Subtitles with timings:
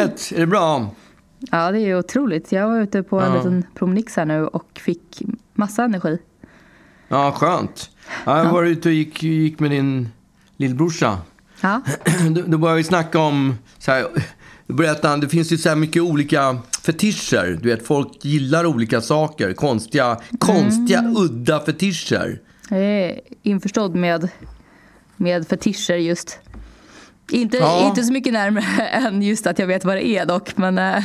[0.00, 0.32] läget?
[0.34, 0.90] Är det bra?
[1.38, 2.52] Ja, det är otroligt.
[2.52, 3.36] Jag var ute på en Ja.
[3.36, 5.22] liten promenix här nu och fick
[5.54, 6.18] massa energi.
[7.08, 7.90] Ja, skönt.
[8.24, 10.08] Ja, jag var ute och gick, gick med din
[10.56, 11.18] lillbrorsa.
[11.60, 11.80] Ja,
[12.30, 13.54] Då, då började vi snacka om...
[13.78, 14.06] Så här,
[14.66, 17.58] då berättade han, det finns ju så här mycket olika fetischer.
[17.62, 19.52] Du vet, folk gillar olika saker.
[19.52, 21.16] Konstiga, konstiga Mm.
[21.16, 22.40] udda fetischer.
[22.70, 24.28] jag är införstådd med,
[25.16, 26.38] med fetischer just.
[27.30, 27.86] Inte, Ja.
[27.88, 30.78] inte så mycket närmare än just att jag vet vad det är dock, men...
[30.78, 31.04] eh,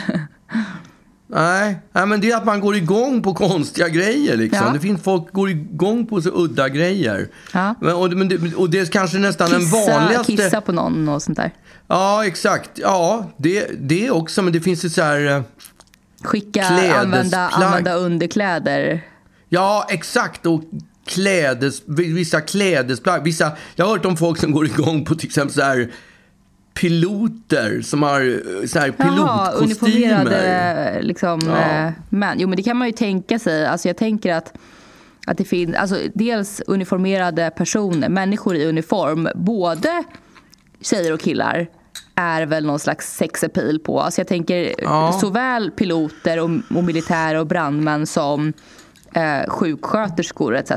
[1.27, 4.37] Nej, nej, men det är att man går igång på konstiga grejer.
[4.37, 4.65] Liksom.
[4.67, 4.73] Ja.
[4.73, 7.27] Det finns folk går igång på så udda grejer.
[7.53, 7.75] Ja.
[7.81, 10.31] Men, och, men det, och det är kanske nästan den Kissa, vanligaste...
[10.35, 11.51] kissa på någon och sånt där.
[11.87, 12.69] Ja, exakt.
[12.75, 14.41] Ja, det, det också.
[14.41, 15.25] Men det finns ju så här...
[15.37, 15.41] eh,
[16.23, 16.99] Skicka, Klädesplagg.
[17.05, 19.01] använda, använda underkläder.
[19.49, 20.45] Ja, exakt.
[20.45, 20.61] Och
[21.07, 23.23] klädes, vissa klädesplagg.
[23.23, 25.91] Vissa, jag har hört om folk som går igång på till exempel så här
[26.73, 29.63] piloter som har eh, så här Jaha, pilotkostymer.
[29.63, 31.57] uniformerade liksom, Ja.
[31.87, 32.39] eh, män.
[32.39, 33.65] Jo, men det kan man ju tänka sig.
[33.65, 34.53] Alltså, jag tänker att,
[35.27, 40.03] att det finns alltså, dels uniformerade personer, människor i uniform, både
[40.81, 41.67] tjejer och killar
[42.15, 44.01] är väl någon slags sexappeal på.
[44.01, 45.17] Alltså jag tänker Ja.
[45.21, 48.53] såväl piloter och, och militärer och brandmän som
[49.13, 50.71] eh, sjuksköterskor etc.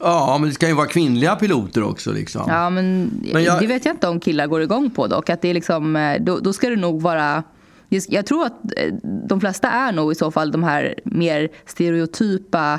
[0.00, 2.12] Ja, men det ska ju vara kvinnliga piloter också.
[2.12, 2.42] Liksom.
[2.48, 5.30] Ja, men, Men jag- det vet jag inte om killar går igång på dock.
[5.30, 7.42] Att det är liksom, eh, då, då ska det nog vara...
[7.88, 8.92] Jag tror att eh,
[9.28, 12.78] de flesta är nog i så fall de här mer stereotypa eh,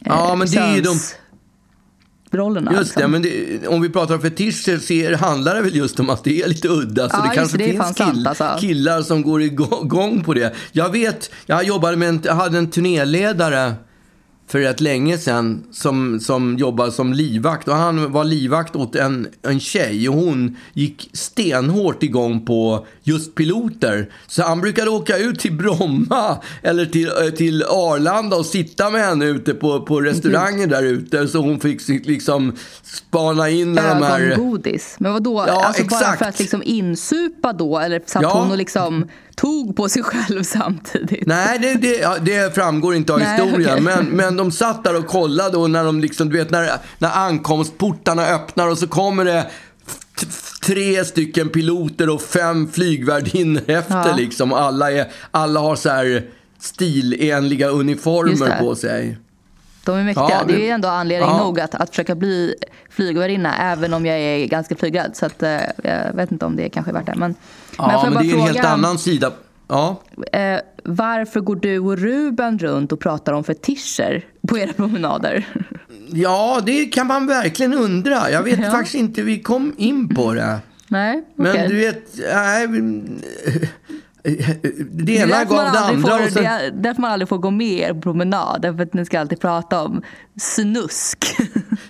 [0.00, 0.98] Ja, men det är de-
[2.30, 2.72] könsrollerna.
[2.72, 3.10] Just det, liksom.
[3.10, 6.42] men det, om vi pratar om fetischer så handlar det väl just om att det
[6.42, 7.08] är lite udda.
[7.08, 8.56] Så Ja, det kanske det, det finns fan sant, alltså.
[8.60, 10.54] killar som går igång på det.
[10.72, 13.74] Jag vet, jag jobbade med en, jag hade en turnéledare
[14.48, 17.68] för rätt länge sedan som, som jobbade som livvakt.
[17.68, 23.34] Och han var livvakt åt en, en tjej och hon gick stenhårt igång på just
[23.34, 24.10] piloter.
[24.26, 29.00] Så han brukade åka ut till Bromma eller till, eh, till Arlanda och sitta med
[29.00, 31.28] henne ute på, på restauranger där ute.
[31.28, 34.20] Så hon fick liksom spana in när de här...
[34.20, 34.96] Ögongodis.
[34.98, 35.44] Men vad då?
[35.48, 36.18] Ja, alltså bara exakt.
[36.18, 37.78] för att liksom insupa då?
[37.78, 38.40] Eller satt Ja.
[38.40, 39.06] hon och liksom
[39.36, 41.26] tog på sig själv samtidigt?
[41.26, 43.70] Nej, det, det, det framgår inte av Nej, historien.
[43.72, 43.80] okej.
[43.80, 47.10] Men, men de satt där och kollade och när de liksom, du vet när, när
[47.10, 49.46] ankomstportarna öppnar och så kommer det
[50.62, 54.16] tre stycken piloter och fem flygvärdinnor efter Ja.
[54.16, 54.52] liksom.
[54.52, 56.24] Alla, är, alla har så här
[56.58, 59.18] stilenliga uniformer på sig.
[59.84, 60.26] De är mäktiga.
[60.30, 60.52] Ja, det...
[60.52, 61.38] det- är ju ändå anledning ja.
[61.38, 62.54] nog att, att försöka bli
[62.90, 65.10] flygvärdinna även om jag är ganska flygrädd.
[65.14, 67.14] Så att, eh, jag vet inte om det kanske är värt det.
[67.16, 67.34] Men,
[67.78, 69.32] Ja, men, bara det är en helt fråga, annan sida.
[69.68, 70.00] Ja.
[70.32, 75.46] Eh, varför går du och Ruben runt och pratar om fetischer på era promenader?
[76.12, 78.30] ja, det kan man verkligen undra.
[78.30, 78.70] Jag vet Ja.
[78.70, 80.58] faktiskt inte hur vi kom in på det.
[80.88, 83.22] Nej, Men du vet, nej, men-
[84.90, 86.18] det ena gav det andra.
[86.18, 88.62] får- sen, Det är därför man aldrig får gå med er på promenad.
[88.62, 90.02] Därför att ni ska alltid prata om
[90.40, 91.36] snusk.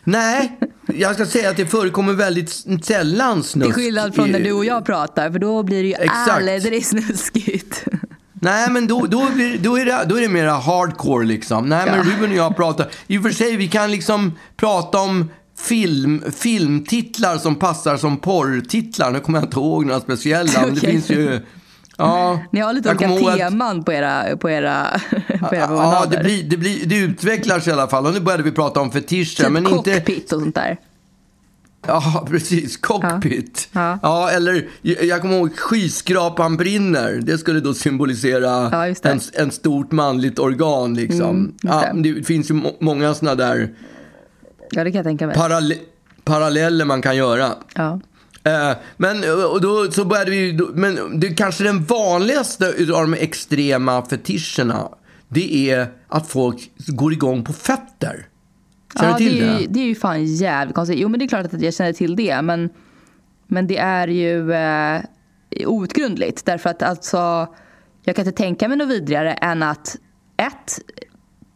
[0.04, 0.58] Nej,
[0.94, 3.74] jag ska säga att det förekommer väldigt sällan snusk.
[3.74, 5.30] Till skillnad från när du och jag pratar.
[5.30, 6.30] För då blir det ju Exakt.
[6.30, 7.84] aldrig snuskigt.
[8.32, 11.68] Nej, men då, då, blir, då, är det, då är det mera hardcore liksom.
[11.68, 12.04] Nej, men.
[12.04, 12.88] Ruben och jag pratar...
[13.06, 19.10] I och för sig, vi kan liksom prata om film, filmtitlar som passar som porrtitlar.
[19.10, 21.40] Nu kommer jag inte ihåg några speciella, men det finns ju...
[21.98, 24.86] Ja, Ni har lite olika ihåg att- teman på era, på era,
[25.48, 28.06] på era Ja, det, blir, det, blir, det utvecklas i alla fall.
[28.06, 29.42] Och nu började vi prata om fetischer.
[29.44, 30.76] typ men inte, cockpit och sånt där.
[31.86, 32.76] Ja, precis.
[32.76, 33.68] Cockpit.
[33.72, 33.98] Ja.
[34.02, 34.30] Ja.
[34.30, 37.20] eller jag kommer ihåg skyskrapan brinner.
[37.22, 39.04] Det skulle då symbolisera Ja, det.
[39.08, 40.94] en, en stort manligt organ.
[40.94, 41.30] Liksom.
[41.30, 42.12] Mm, just ja, det.
[42.12, 43.74] det finns ju må- många sådana där
[44.70, 45.36] Ja, det kan jag tänka mig.
[45.36, 45.78] paralle-
[46.24, 47.48] paralleller man kan göra.
[47.74, 48.00] Ja.
[48.46, 49.16] Eh, men
[49.52, 54.88] och då så började vi, men det kanske den vanligaste av de extrema fetischerna,
[55.28, 58.26] det är att folk går igång på fötter.
[58.98, 59.52] Känner ja, du till det, det?
[59.52, 60.98] är, ju- det är ju fan jävligt konstigt.
[60.98, 62.42] Jo, men det är klart att jag känner till det.
[62.42, 62.70] Men,
[63.46, 65.00] men det är ju eh,
[65.66, 66.44] outgrundligt.
[66.44, 67.48] Därför att alltså,
[68.04, 69.96] jag kan inte tänka mig något vidrigare än att
[70.36, 70.78] ett,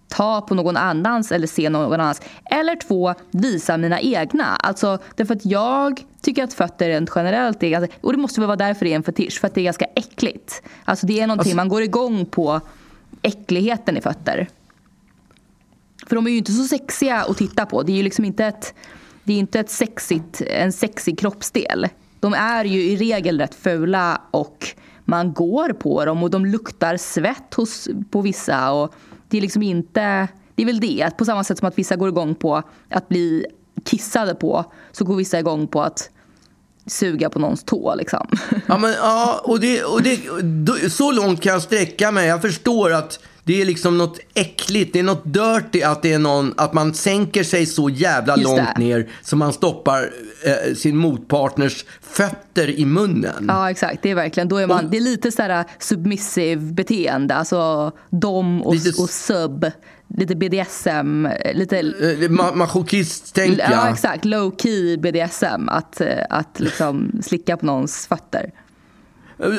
[0.08, 2.22] ta på någon annans eller se någon annans.
[2.50, 4.44] Eller två, visa mina egna.
[4.44, 8.46] Alltså, därför att jag tycker att fötter rent generellt är ganska, och det måste väl
[8.46, 10.62] vara därför det är en fetisch, för att det är ganska äckligt.
[10.84, 12.61] Alltså det är någonting, Alltså- man går igång på
[13.22, 14.49] äckligheten i fötter.
[16.06, 17.82] För de är ju inte så sexiga att titta på.
[17.82, 18.75] Det är ju liksom inte ett,
[19.25, 21.88] det är inte ett sexigt, en sexig kroppsdel.
[22.20, 24.66] De är ju i regel rätt fula och
[25.05, 28.73] man går på dem och de luktar svett hos, på vissa.
[28.73, 28.94] Och
[29.28, 31.96] det är liksom inte, det är väl det, att på samma sätt som att vissa
[31.96, 33.46] går igång på att bli
[33.84, 36.10] kissade på så går vissa igång på att
[36.86, 38.26] suga på någons tå liksom.
[38.66, 42.26] Ja, men, ja och, det, och det, så långt kan jag sträcka mig.
[42.28, 46.18] Jag förstår att det är liksom något äckligt, det är något dirty att, det är
[46.18, 48.82] någon, att man sänker sig så jävla Just långt det.
[48.82, 50.10] ner så man stoppar
[50.44, 53.44] eh, sin motpartners fötter i munnen.
[53.48, 57.92] Ja exakt, det är verkligen, då är man, det är lite sådär submissive beteende, alltså
[58.10, 59.66] dom och, Lite och sub,
[60.16, 63.70] lite BDSM, lite Eh, ma- Masochist, tänker jag.
[63.72, 68.50] Ja exakt, low key BDSM, att, eh, att liksom slicka på någons fötter.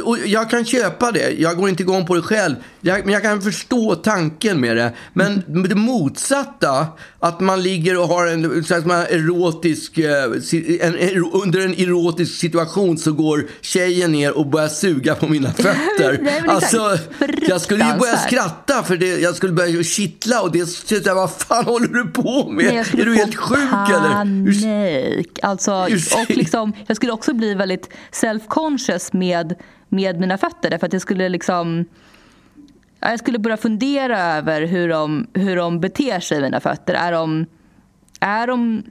[0.04, 1.32] Och jag kan köpa det.
[1.32, 2.56] Jag går inte igång på det själv.
[2.82, 4.94] Jag, men jag kan förstå tanken med det.
[5.14, 6.88] Men det motsatta,
[7.20, 10.24] att man ligger och har en, så att man erotisk, eh,
[10.82, 15.54] en, en, under en erotisk situation så går tjejen ner och börjar suga på mina
[15.54, 16.20] fötter.
[16.22, 16.98] Nej, alltså,
[17.48, 21.16] jag skulle ju börja skratta för det, jag skulle börja kittla och det, så jag,
[21.16, 22.66] vad fan håller du på med?
[22.66, 23.58] Nej, är du helt sjuk
[23.90, 24.26] eller?
[24.26, 25.40] Urs- panik.
[25.42, 25.74] Alltså,
[26.22, 29.54] och liksom, jag skulle också bli väldigt self-conscious med,
[29.90, 30.70] med mina fötter.
[30.70, 31.86] Därför att jag skulle liksom...
[33.00, 36.94] ja, Jag skulle börja fundera över hur de, hur de beter sig, mina fötter.
[36.94, 37.46] Är de,
[38.20, 38.84] är de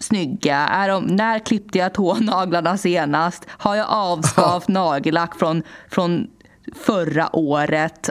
[0.00, 0.56] snygga?
[0.56, 3.46] Är de, när klippte jag tånaglarna senast?
[3.48, 6.26] Har jag avskavt nagellack från, från
[6.74, 8.10] förra året?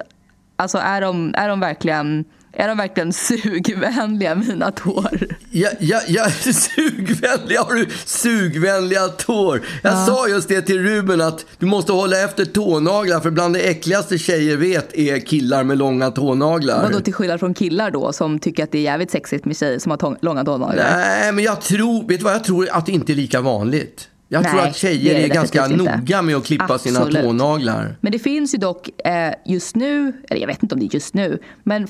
[0.55, 2.25] Alltså är de, är de verkligen...
[2.59, 5.19] Är de verkligen sugvänliga, mina tår?
[5.51, 9.61] Ja, ja, ja, sugvänliga, har du sugvänliga tår?
[9.83, 13.59] Jag sa just det till Ruben att du måste hålla efter tånaglar för bland det
[13.59, 16.83] äckligaste tjejer vet är killar med långa tånaglar.
[16.83, 19.79] Vadå till skillnad från killar då som tycker att det är jävligt sexigt med tjejer
[19.79, 20.97] som har långa tånaglar?
[20.97, 24.09] Nej, men jag tror, vet du vad, jag tror att det inte är lika vanligt.
[24.29, 27.23] Jag tror Nej, att tjejer är är, ganska noga med att klippa sina Absolut.
[27.23, 27.97] tånaglar.
[28.01, 30.93] Men det finns ju dock eh, just nu, eller jag vet inte om det är
[30.93, 31.87] just nu, men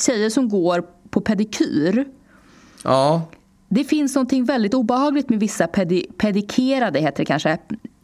[0.00, 2.04] tjejer som går på pedikyr.
[2.84, 3.22] Ja,
[3.68, 7.58] Det finns någonting väldigt obehagligt med vissa pedi- pedikerade, heter det kanske,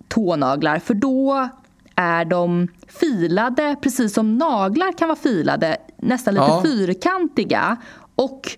[0.09, 0.79] tånaglar.
[0.79, 1.49] För då
[1.94, 2.69] är de
[3.00, 6.62] filade, precis som naglar kan vara filade, nästan lite Ja.
[6.64, 7.76] fyrkantiga.
[8.14, 8.50] Och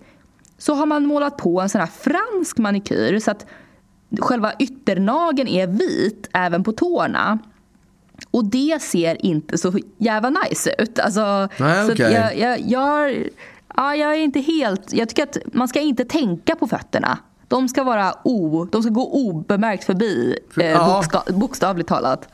[0.57, 3.45] så har man målat på en sån här fransk manikyr så att
[4.21, 7.39] själva ytternageln är vit även på tårna.
[8.31, 10.99] Och det ser inte så jävla nice ut.
[10.99, 12.05] Alltså, Nej, så okej.
[12.05, 13.29] att jag, jag, jag,
[13.75, 14.93] ja, jag är inte helt...
[14.93, 17.17] Jag tycker att man ska inte tänka på fötterna.
[17.47, 20.85] De ska, vara o, de ska gå obemärkt förbi, eh, Ja.
[20.95, 22.29] boksta, bokstavligt talat.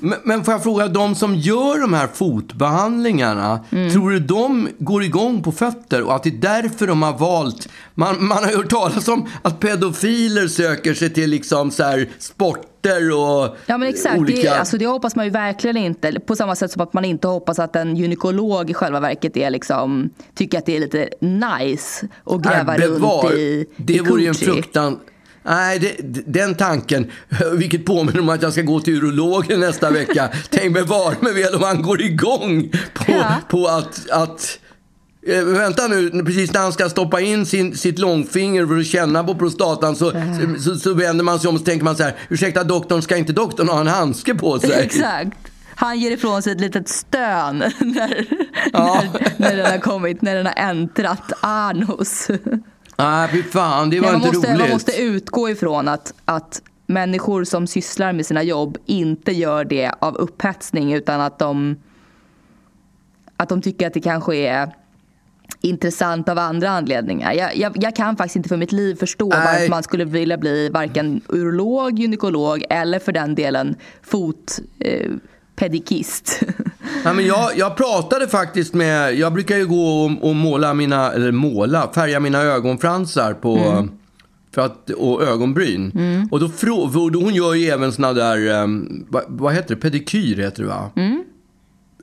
[0.00, 3.60] Men, men får jag fråga, de som gör de här fotbehandlingarna,
[3.92, 7.68] tror du de går igång på fötter och att det är därför de har valt...
[7.94, 12.08] Man, man har ju hört talas om att pedofiler söker sig till liksom så här
[12.18, 14.50] sporter och Ja men exakt, olika...
[14.50, 16.20] det, alltså, det hoppas man ju verkligen inte.
[16.20, 19.50] På samma sätt som att man inte hoppas att en gynekolog i själva verket är
[19.50, 24.22] liksom, tycker att det är lite nice att gräva Nej, runt i Det i vore
[24.22, 24.98] ju en fruktan...
[25.42, 25.96] Nej, det,
[26.26, 27.10] den tanken,
[27.54, 30.28] vilket påminner om att jag ska gå till urologen nästa vecka.
[30.50, 33.34] Tänk bevara mig väl om han går igång på, Ja.
[33.48, 34.10] på att...
[34.10, 34.58] att
[35.26, 39.24] eh, vänta nu, precis när han ska stoppa in sin, sitt långfinger för att känna
[39.24, 40.12] på prostatan så,
[40.60, 43.16] så, så vänder man sig om och så tänker man så här, ursäkta doktorn, ska
[43.16, 44.72] inte doktorn ha en handske på sig?
[44.72, 45.38] Exakt.
[45.74, 48.26] Han ger ifrån sig ett litet stön när,
[48.72, 49.02] Ja.
[49.12, 52.28] när, när den har kommit, när den har äntrat anus.
[53.02, 54.60] Nej, fy fan, det var Nej, man, inte måste, roligt.
[54.60, 59.92] man måste utgå ifrån att, att människor som sysslar med sina jobb inte gör det
[59.98, 61.76] av upphetsning utan att de,
[63.36, 64.74] att de tycker att det kanske är
[65.60, 67.32] intressant av andra anledningar.
[67.32, 69.38] Jag, jag, jag kan faktiskt inte för mitt liv förstå Nej.
[69.44, 74.60] varför man skulle vilja bli varken urolog, gynekolog eller för den delen fotpedikist.
[74.78, 75.10] Eh,
[75.60, 76.42] pedikist.
[77.04, 81.12] Ja, men jag, jag pratade faktiskt med, jag brukar ju gå och, och måla mina,
[81.12, 83.88] eller måla, färga mina ögonfransar på,
[84.54, 85.92] för att, och ögonbryn.
[86.30, 86.48] Och då
[87.20, 90.90] hon gör ju även såna där, um, vad, vad heter det, pedikyr heter det va?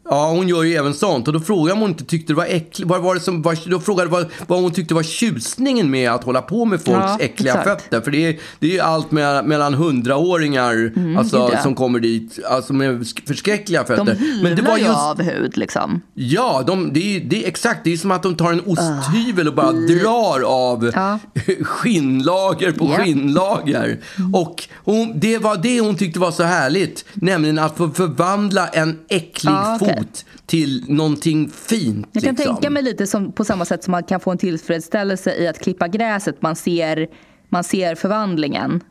[0.10, 1.28] Ja, hon gör ju även sånt.
[1.28, 2.90] Och då frågade jag om hon inte tyckte det var äckligt.
[2.90, 6.24] Vad var det som var, då frågade vad, vad hon tyckte var tjusningen med att
[6.24, 7.82] hålla på med folks Ja, äckliga exakt.
[7.82, 8.02] fötter.
[8.02, 11.64] För det är, det är ju allt med, mellan hundraåringar alltså, gud, ja.
[11.64, 14.06] som kommer dit alltså, med sk- förskräckliga fötter.
[14.06, 16.02] De hyvlar det var ju just, av hud liksom.
[16.14, 17.80] Ja, de, det, är, det är exakt.
[17.84, 21.20] Det är som att de tar en osthyvel och bara drar av Ja.
[21.62, 23.04] skinnlager på Ja.
[23.04, 24.00] skinnlager.
[24.34, 27.06] Och hon, det var det hon tyckte var så härligt.
[27.14, 29.97] Nämligen att få förvandla en äcklig Ja, okej.
[29.98, 32.08] Fot till någonting fint.
[32.12, 32.56] Jag kan liksom.
[32.56, 35.60] tänka mig lite som, på samma sätt som man kan få en tillfredsställelse i att
[35.60, 36.42] klippa gräset.
[36.42, 37.08] Man ser,
[37.50, 38.84] man ser förvandlingen.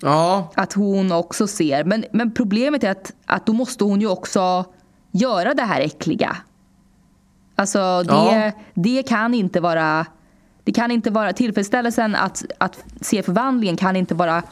[0.00, 1.84] Ja, Att hon också ser.
[1.84, 4.64] Men, men problemet är att, att då måste hon ju också
[5.12, 6.36] göra det här äckliga.
[7.54, 8.52] Alltså det, Ja.
[8.74, 10.06] det kan inte vara...
[10.64, 14.42] Det kan inte vara tillfredsställelsen att, att se förvandlingen kan inte vara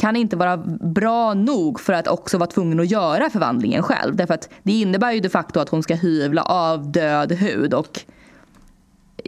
[0.00, 4.16] kan inte vara bra nog för att också vara tvungen att göra förvandlingen själv.
[4.16, 8.00] Därför att det innebär ju de facto att hon ska hyvla av död hud och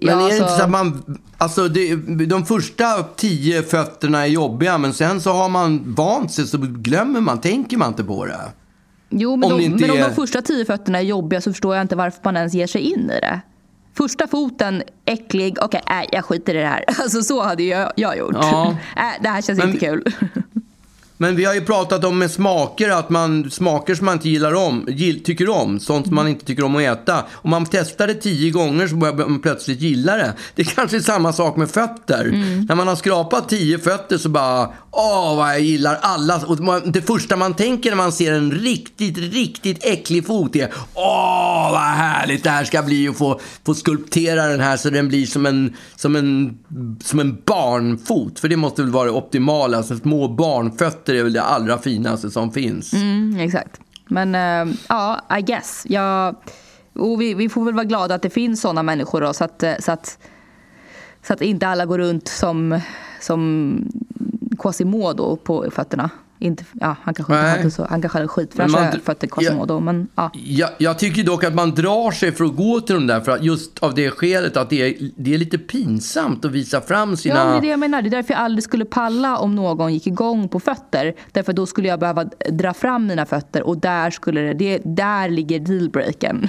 [0.03, 1.95] men är det inte så att man, alltså det,
[2.27, 7.21] de första tio fötterna är jobbiga men sen så har man vant sig så glömmer
[7.21, 8.41] man, tänker man inte på det.
[9.09, 11.83] Jo, men, om, de, men om de första tio fötterna är jobbiga så förstår jag
[11.83, 13.41] inte varför man ens ger sig in i det.
[13.95, 16.85] Första foten, äcklig, okej, okay, äh, jag skiter i det här.
[17.03, 18.37] Alltså så hade jag, jag gjort.
[18.41, 18.71] Ja.
[18.97, 20.05] äh, det här känns men, inte kul.
[21.23, 24.55] Men vi har ju pratat om med smaker, att man, smaker som man inte gillar
[24.55, 27.25] om, gill, tycker om, sånt som man inte tycker om att äta.
[27.33, 30.33] Om man testar det tio gånger så börjar man plötsligt gilla det.
[30.55, 32.25] Det är kanske är samma sak med fötter.
[32.25, 32.65] Mm.
[32.69, 36.41] När man har skrapat tio fötter så bara, åh vad jag gillar alla.
[36.47, 41.73] Och det första man tänker när man ser en riktigt, riktigt äcklig fot är, åh
[41.73, 45.27] vad härligt det här ska bli att få, få skulptera den här så den blir
[45.27, 46.59] som en, som en,
[47.05, 48.39] som en barnfot.
[48.39, 51.79] För det måste väl vara det optimala, alltså små barnfötter Monster är väl det allra
[51.79, 52.93] finaste som finns.
[52.93, 53.81] Mm, exakt.
[54.09, 55.87] Men uh, ja, I guess.
[55.89, 56.37] Jag,
[56.95, 59.63] och vi, vi, får väl vara glada att det finns sådana människor då, så att,
[59.63, 60.19] eh, så att,
[61.23, 62.81] så att inte alla går runt som,
[63.21, 63.75] som
[64.59, 66.11] Quasimodo på fötterna.
[66.43, 69.75] Inte, ja, han kanske inte hade så, han kanske hade skitfräscha fötter Quasimodo.
[69.75, 70.31] Jag, men, ja.
[70.35, 73.33] Jag, jag, tycker dock att man drar sig för att gå till de där för
[73.33, 77.17] att just av det skälet att det är, det är lite pinsamt att visa fram
[77.17, 77.35] sina...
[77.35, 78.03] Ja, det är det jag menar.
[78.03, 81.15] Det är därför jag aldrig skulle palla om någon gick igång på fötter.
[81.33, 85.29] Därför då skulle jag behöva dra fram mina fötter och där skulle det, det där
[85.29, 86.49] ligger dealbreaken.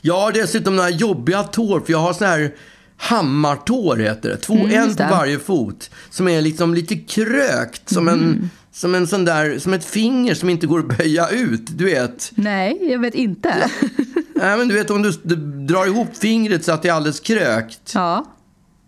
[0.00, 2.54] Jag har dessutom några jobbiga tår, för jag har såna här
[2.96, 4.36] hammartår heter det.
[4.36, 5.90] Två, mm, en på varje fot.
[6.10, 8.20] Som är liksom lite krökt, som mm.
[8.20, 11.84] en som en sån där, som ett finger som inte går att böja ut, du
[11.84, 12.32] vet.
[12.34, 13.70] Nej, jag vet inte.
[14.34, 17.20] Nej, men du vet om du, du, drar ihop fingret så att det är alldeles
[17.20, 17.92] krökt.
[17.94, 18.26] Ja.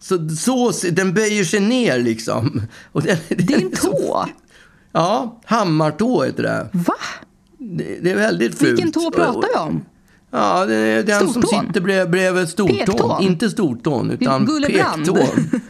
[0.00, 2.62] Så, så den böjer sig ner liksom.
[2.92, 4.26] Och den, Din tå?
[4.92, 6.68] Ja, hammartå heter det.
[6.72, 6.94] Va?
[7.58, 8.70] Det, det är väldigt fult.
[8.70, 9.84] Vilken tå pratar vi om?
[10.34, 11.42] Ja, det är den stortån.
[11.42, 12.76] som sitter bredvid, bredvid stortån.
[12.76, 13.22] Pektån.
[13.22, 15.60] Inte stortån, utan pektån.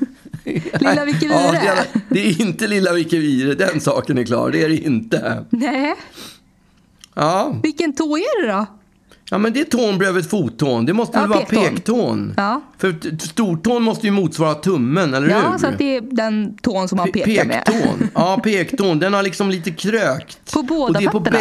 [0.81, 1.62] Lilla Vicky Vire.
[1.64, 4.50] Ja, det, är inte Lilla Vicky Vire, den saken är klar.
[4.50, 5.45] Det är det inte.
[5.50, 5.95] Nej.
[7.14, 7.57] Ja.
[7.62, 8.66] Vilken tå är det då?
[9.31, 10.87] Ja, men det är tån bredvid fottån.
[10.87, 12.35] Det måste ja, väl vara pektån?
[12.37, 12.61] Ja.
[12.78, 15.45] För stortån måste ju motsvara tummen, eller ja, hur?
[15.45, 17.64] Ja, så att det är den tån som man pekar med.
[17.64, 18.09] Pektån.
[18.14, 18.99] Ja, pektån.
[18.99, 20.52] Den har liksom lite krökt.
[20.52, 21.38] På båda fötterna?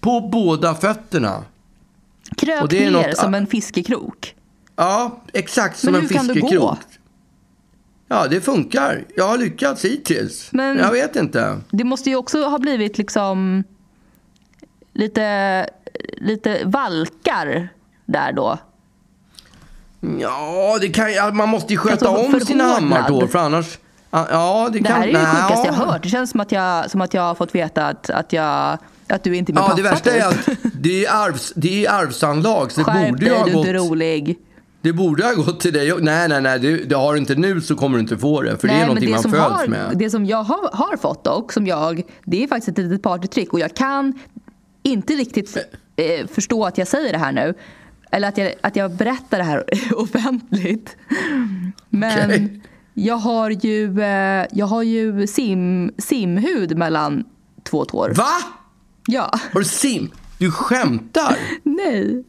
[0.00, 1.42] På, på båda fötterna.
[2.36, 4.34] Krökt ner något, som en fiskekrok?
[4.76, 6.26] Ja, exakt som en fiskekrok.
[6.26, 6.76] Men hur kan det gå?
[8.08, 9.04] Ja, det funkar.
[9.16, 10.48] Jag har lyckats hittills.
[10.52, 11.60] Men jag vet inte.
[11.70, 13.64] Det måste ju också ha blivit liksom
[14.92, 15.68] lite,
[16.16, 17.68] lite valkar
[18.04, 18.58] där då.
[20.18, 23.78] Ja, det kan, man måste ju sköta alltså, om sina hammar för annars...
[24.10, 26.02] Ja, det, det kan, här är det sjukaste jag har hört.
[26.02, 29.24] Det känns som att jag, som att jag har fått veta att, att, jag, att
[29.24, 29.76] du inte är min ja, pappa.
[29.76, 30.64] Det värsta är typ.
[30.64, 32.72] att det är, arvs, det är arvsanlag.
[32.72, 33.66] Så det Skärp borde dig, ha du gått...
[33.66, 34.38] är inte rolig.
[34.82, 35.92] Det borde ha gått till dig.
[36.00, 36.58] Nej, nej, nej.
[36.58, 38.58] Det, det har du inte nu så kommer du inte få det.
[38.58, 39.92] För nej, det är någonting det man föds har, med.
[39.94, 43.52] Det som jag har, har fått dock, som jag, det är faktiskt ett litet partytrick.
[43.52, 44.12] Och jag kan
[44.82, 45.56] inte riktigt
[45.96, 47.54] eh, förstå att jag säger det här nu.
[48.10, 49.64] Eller att jag, att jag berättar det här
[49.96, 50.96] offentligt.
[51.88, 52.60] Men okay.
[52.94, 57.24] jag har ju, eh, jag har ju sim, simhud mellan
[57.64, 58.10] två tår.
[58.16, 58.30] Va?
[59.06, 59.30] Ja.
[59.52, 60.10] Har du sim?
[60.38, 61.36] Du skämtar?
[61.62, 62.24] Nej.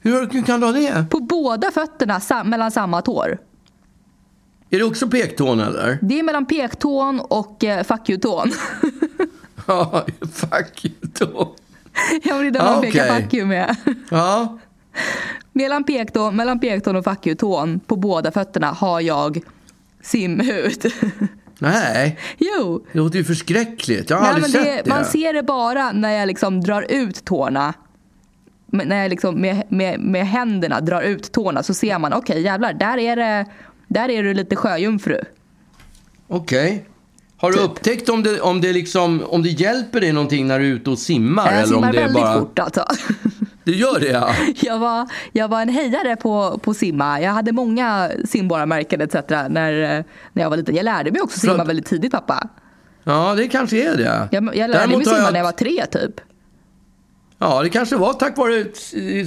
[0.00, 1.04] Hur kan du ha det?
[1.10, 3.38] På båda fötterna sam mellan samma tår.
[4.70, 5.98] Är det också pektån eller?
[6.02, 8.52] Det är mellan pektån och eh, fuck you-tån.
[9.66, 11.54] Ja, fuck you tå.
[12.22, 13.22] ja, men det är där Ja, man pekar okej.
[13.22, 13.76] fuck you med.
[14.10, 14.58] Ja,
[15.52, 19.40] mellan, pektån, mellan pektån och fuck you-tån på båda fötterna har jag
[20.02, 20.92] simhud.
[21.70, 22.18] Nej.
[22.38, 22.84] jo.
[22.92, 24.10] Det låter ju förskräckligt.
[24.10, 24.90] Jag har Nej, aldrig men sett det.
[24.90, 27.74] Man ser det bara när jag liksom drar ut tårna.
[28.66, 32.42] Men När jag liksom med, med, med händerna drar ut tårna så ser man, okej
[32.42, 33.46] jävlar, där är det,
[33.88, 35.20] där är du lite sjöjungfru.
[36.28, 36.84] Okej.
[37.36, 37.70] Har du Typ.
[37.70, 40.90] upptäckt om det, om, det liksom, om det hjälper dig någonting när du är ute
[40.90, 41.44] och simmar?
[41.44, 42.40] Jag eller om simmar det är väldigt bara...
[42.40, 42.84] fort alltså.
[43.64, 44.34] Du gör det ja.
[44.62, 47.20] Jag var, jag var en hejare på, på simma.
[47.20, 49.14] Jag hade många simborgarmärken etc.
[49.30, 49.48] När,
[50.32, 50.74] när jag var liten.
[50.76, 52.48] Jag lärde mig också simma För- väldigt tidigt pappa.
[53.04, 54.28] Ja, det kanske är det.
[54.32, 56.20] Jag, jag lärde Däremot mig simma jag- när jag var tre typ.
[57.38, 58.64] Ja, det kanske var tack vare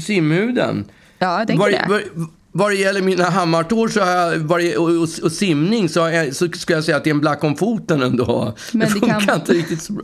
[0.01, 0.85] simhuden.
[1.19, 1.85] Ja, jag tänker Vad, det.
[1.89, 4.51] vad, vad det gäller mina hammartår så har jag,
[4.81, 7.55] och, och, simning så, jag, så ska jag säga att det är en black om
[7.55, 8.53] foten ändå.
[8.71, 10.03] Men det det funkar kan- inte riktigt så bra.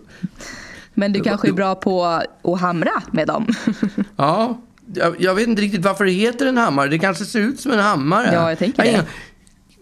[0.94, 3.48] Men du kanske är bra på att hamra med dem.
[4.16, 4.62] Ja,
[4.94, 6.90] jag, jag vet inte riktigt varför det heter en hammare.
[6.90, 8.30] Det kanske ser ut som en hammare.
[8.34, 9.06] Ja, jag tänker det.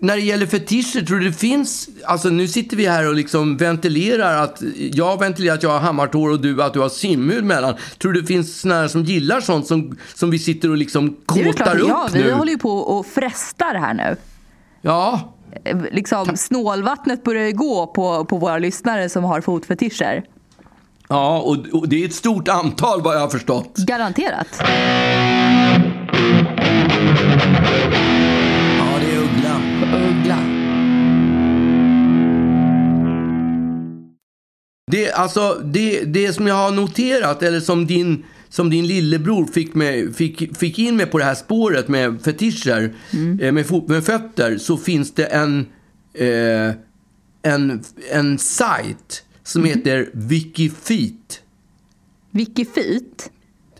[0.01, 1.89] När det gäller fetischer, tror du det finns...
[2.05, 4.61] Alltså nu sitter vi här och liksom ventilerar att...
[4.75, 7.73] Jag ventilerar att jag har hammartår och du att du har simhud mellan.
[7.97, 11.79] Tror du det finns såna som gillar sånt som, som vi sitter och liksom kåtar
[11.79, 12.31] upp ja, vi nu?
[12.31, 14.15] håller ju på och frestar här nu.
[14.81, 20.23] Ja, Eh, Liksom, snålvattnet börjar ju gå på, på våra lyssnare som har fotfetischer.
[21.09, 23.77] Ja och, och det är ett stort antal vad jag har förstått.
[23.77, 24.47] Garanterat.
[24.59, 24.67] Ja,
[28.99, 29.61] det är Uggla.
[30.09, 30.37] Uggla.
[34.91, 39.73] Det, alltså, det, det som jag har noterat, eller som din, som din lillebror fick,
[39.73, 42.95] med, fick, fick in mig på det här spåret med fetischer,
[43.41, 45.65] eh, med, fot, med fötter, så finns det en,
[46.13, 46.73] eh,
[47.41, 51.41] en, en sajt som heter Wikifeet.
[52.31, 53.31] Wikifeet.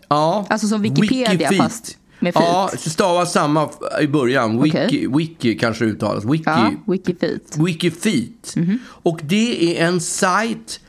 [0.08, 1.56] Ja, Alltså som Wikipedia, Wikifeet.
[1.62, 2.46] fast med feet.
[2.46, 3.68] Ja, stavas samma
[4.00, 4.62] i början.
[4.62, 5.06] Wiki, Okej.
[5.16, 6.24] wiki kanske uttalas.
[6.24, 6.42] Wiki.
[6.46, 7.56] Ja, Wikifeet.
[7.58, 8.54] Wikifeet.
[8.82, 10.80] Och det är en sajt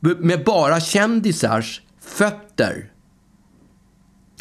[0.00, 2.90] med bara kändisars fötter.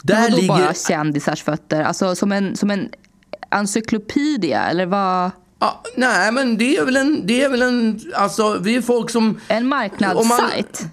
[0.04, 0.48] Där ligger...
[0.48, 1.84] bara kändisars fötter?
[1.84, 2.90] Alltså som en, som en
[3.50, 5.32] encyklopedia eller vad?
[5.60, 7.28] Ja, nej, men det är väl en...
[7.28, 9.40] Det är väl en alltså, det är folk som...
[9.48, 10.86] En man- marknadssajt?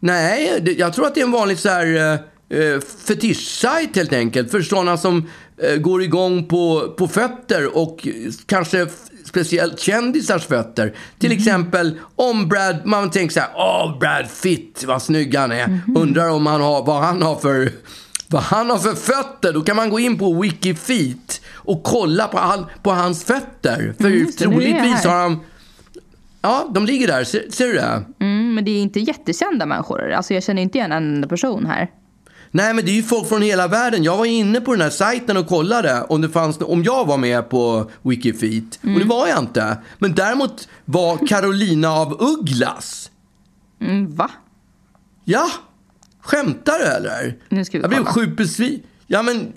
[0.00, 4.12] Nej, det, jag tror att det är en vanlig så här, eh, eh, fetischsajt helt
[4.12, 4.50] enkelt.
[4.50, 5.30] För sådana som
[5.62, 8.08] eh, går igång på, på fötter och
[8.46, 8.86] kanske
[9.24, 10.94] speciellt kändisars fötter.
[11.18, 15.80] Till exempel om Brad, man tänker så här, åh Brad Pitt, vad snygg han är.
[15.96, 17.70] Undrar om han har, vad han har för
[18.28, 22.38] vad han har för fötter, då kan man gå in på Wikifeet och kolla på,
[22.38, 23.94] all, på hans fötter.
[24.00, 25.40] För Mm, troligtvis har han...
[26.42, 27.24] Ja, de ligger där.
[27.24, 28.04] Ser, ser du det?
[28.20, 30.12] Mm, men det är inte jättekända människor.
[30.12, 31.90] Alltså jag känner inte igen en enda person här.
[32.50, 34.04] Nej, men det är ju folk från hela världen.
[34.04, 37.16] Jag var inne på den här sajten och kollade om, det fanns, om jag var
[37.16, 38.78] med på Wikifeet.
[38.82, 39.78] Och det var jag inte.
[39.98, 43.10] Men däremot var Carolina av Ugglas.
[43.80, 44.30] Mm, va?
[45.24, 45.50] Ja,
[46.26, 47.36] skämtar du eller?
[47.48, 48.86] Nu ska vi jag blev sjukt besviken.
[49.06, 49.52] Ja, men...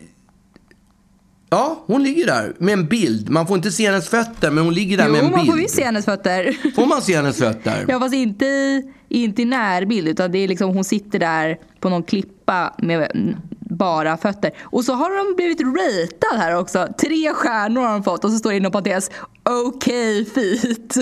[1.50, 3.30] Ja, hon ligger där med en bild.
[3.30, 5.52] Man får inte se hennes fötter, men hon ligger där Jo, med en man bild.
[5.52, 6.58] får visst se hennes fötter.
[6.76, 7.86] Får man se hennes fötter?
[7.88, 11.90] Ja, fast inte i, inte i närbild utan det är liksom hon sitter där på
[11.90, 13.12] någon klippa med
[13.60, 14.52] bara fötter.
[14.62, 16.88] Och så har de blivit ratad här också.
[17.02, 19.12] Tre stjärnor har de fått och så står det inom parentes
[19.44, 20.98] okej feet.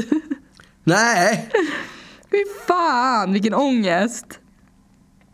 [0.84, 1.50] Nej.
[2.32, 4.26] Fy fan vilken ångest.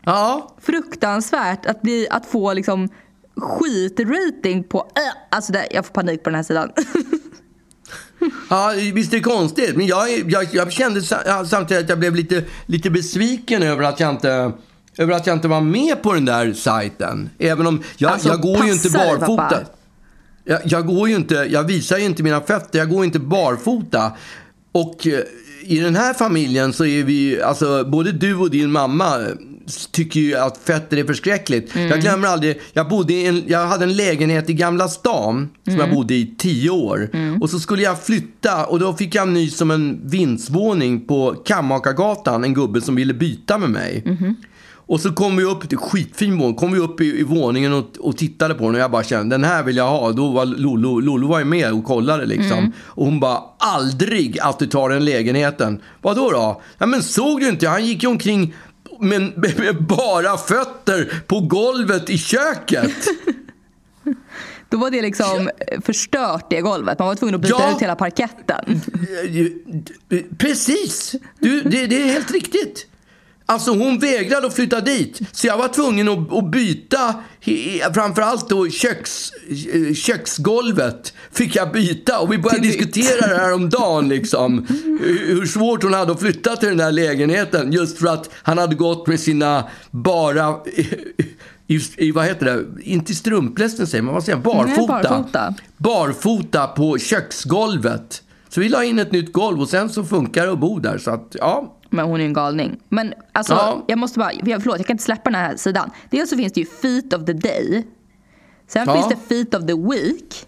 [0.06, 2.90] Ja, Fruktansvärt att, bli, att få liksom
[3.38, 4.78] skitrating på...
[4.78, 6.72] Äh, alltså det, jag får panik på den här sidan.
[8.50, 9.76] Ja, visst är det konstigt.
[9.76, 11.02] Men jag, jag, jag kände
[11.50, 14.52] samtidigt att jag blev lite, lite besviken över att, jag inte,
[14.98, 17.30] över att jag inte var med på den där sajten.
[17.40, 19.60] Även om jag, Alltså, jag går ju inte barfota.
[20.44, 24.12] Jag, jag går ju inte, jag visar ju inte mina fötter, jag går inte barfota.
[24.72, 25.20] Och eh,
[25.62, 29.20] i den här familjen så är vi, alltså både du och din mamma
[29.92, 31.76] tycker ju att fötter är förskräckligt.
[31.76, 31.90] Mm.
[31.90, 35.74] Jag glömmer aldrig, jag, bodde i en, jag hade en lägenhet i Gamla stan som
[35.74, 35.86] Mm.
[35.86, 37.10] jag bodde i tio år.
[37.42, 42.44] Och så skulle jag flytta och då fick jag nys som en vindsvåning på Kammakargatan,
[42.44, 44.04] en gubbe som ville byta med mig.
[44.06, 44.36] Mm-hmm.
[44.86, 48.18] Och så kom vi upp skitfin våning, kom vi upp i, i våningen och, och
[48.18, 50.12] tittade på den och jag bara kände den här vill jag ha.
[50.12, 52.58] Då var Lolo, Lolo var ju med och kollade liksom.
[52.58, 52.72] Mm.
[52.78, 55.82] Och hon bara aldrig att du tar den lägenheten.
[56.02, 56.62] Vad då då?
[56.78, 57.68] Ja men såg du inte?
[57.68, 58.54] Han gick ju omkring
[59.38, 62.92] med, med bara fötter på golvet i köket.
[64.70, 65.50] Då var det liksom
[65.86, 67.00] förstört det golvet.
[67.00, 67.76] Man var tvungen att byta Ja.
[67.76, 68.82] ut hela parketten.
[70.38, 71.16] Precis!
[71.40, 72.88] Du, det, det är helt riktigt.
[73.46, 75.20] Alltså hon vägrade att flytta dit.
[75.32, 77.16] Så jag var tvungen att, att byta,
[77.94, 79.32] framförallt då köks,
[79.96, 82.20] köksgolvet fick jag byta.
[82.20, 84.66] Och vi började diskutera det här om dagen liksom.
[85.28, 87.72] Hur svårt hon hade att flytta till den där lägenheten.
[87.72, 90.56] Just för att han hade gått med sina bara,
[91.68, 94.88] i, i, vad heter det, inte strumplästen säger man, vad säger barfota.
[94.88, 95.54] barfota.
[95.78, 98.24] Barfota på köksgolvet.
[98.50, 100.98] Så vi la in ett nytt golv och sen så funkar det att bo där.
[100.98, 101.78] Så att, ja.
[101.94, 102.78] Men hon är en galning.
[102.90, 103.86] Men alltså, Ja.
[103.88, 105.92] jag måste bara, förlåt jag kan inte släppa den här sidan.
[106.10, 107.88] Dels så finns det ju feet of the day.
[108.68, 108.94] Sen Ja.
[108.94, 110.48] finns det feet of the week.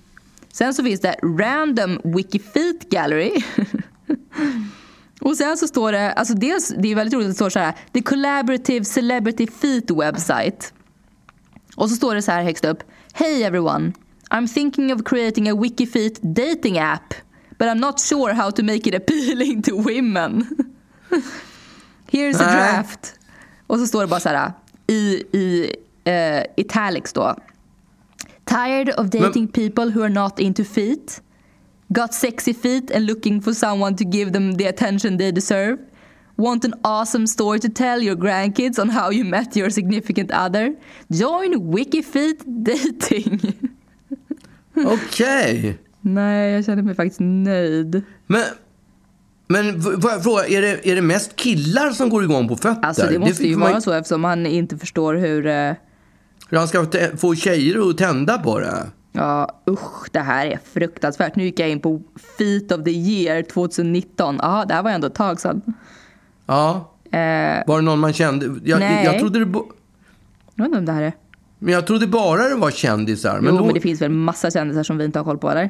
[0.54, 3.32] Sen så finns det random wikifeet gallery.
[5.22, 7.60] Och sen så står det, alltså dels, det är väldigt roligt att det står så
[7.60, 10.66] här, the collaborative celebrity feet website.
[11.76, 13.92] Och så står det så här högst upp, Hey everyone,
[14.30, 17.14] I'm thinking of creating a wikifeet dating app.
[17.58, 20.48] But I'm not sure how to make it appealing to women.
[22.12, 23.14] Here's a draft.
[23.68, 24.52] Och så står det bara så här
[24.88, 27.36] i, i eh, italics då.
[28.46, 31.22] Tired of dating people who are not into feet?
[31.88, 35.78] Got sexy feet and looking for someone to give them the attention they deserve?
[36.38, 40.76] Want an awesome story to tell your grandkids on how you met your significant other?
[41.10, 43.70] Join Wikifeet dating.
[44.86, 45.80] Okej.
[46.02, 48.04] Nej, jag känner mig faktiskt nöjd.
[48.28, 48.44] Men,
[49.48, 52.56] men v- får jag fråga, är det, är det mest killar som går igång på
[52.56, 52.88] fötter?
[52.88, 55.46] Alltså det måste fick ju man- vara så eftersom han inte förstår hur...
[55.48, 55.74] eh,
[56.50, 56.86] Hur han ska
[57.18, 58.88] få tjejer att tända på det.
[59.12, 61.36] Ja, usch, det här är fruktansvärt.
[61.36, 62.02] Nu gick jag in på
[62.38, 64.40] Feet of the year 2019.
[64.42, 65.62] Ja, det här var ändå ett tag sedan.
[66.46, 66.92] Ja.
[67.12, 68.46] Eh, Var det någon man kände?
[68.64, 69.06] Jag, Nej.
[69.06, 69.72] jag, trodde det, bo-
[70.56, 71.14] jag vet inte om det här är...
[71.60, 73.40] men jag trodde bara det var kändisar.
[73.42, 75.50] Men jo, då, men det finns väl massa kändisar som vi inte har koll på,
[75.52, 75.70] eller?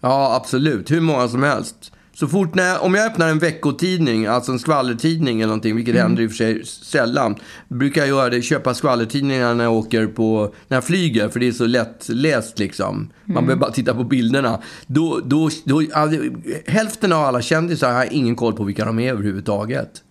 [0.00, 0.90] Ja, absolut.
[0.90, 1.92] Hur många som helst.
[2.14, 5.94] Så fort när jag, om jag öppnar en veckotidning, alltså en skvallertidning eller någonting, vilket
[5.94, 6.06] Mm.
[6.06, 7.36] händer i och för sig sällan,
[7.68, 11.48] brukar jag göra det, köpa skvallertidningar när jag åker på, när jag flyger, för det
[11.48, 12.96] är så lättläst liksom.
[13.24, 13.46] Man Mm.
[13.46, 14.60] behöver bara titta på bilderna.
[14.86, 16.20] Då, då, då, alltså,
[16.66, 20.02] hälften av alla kändisar har ingen koll på vilka de är överhuvudtaget.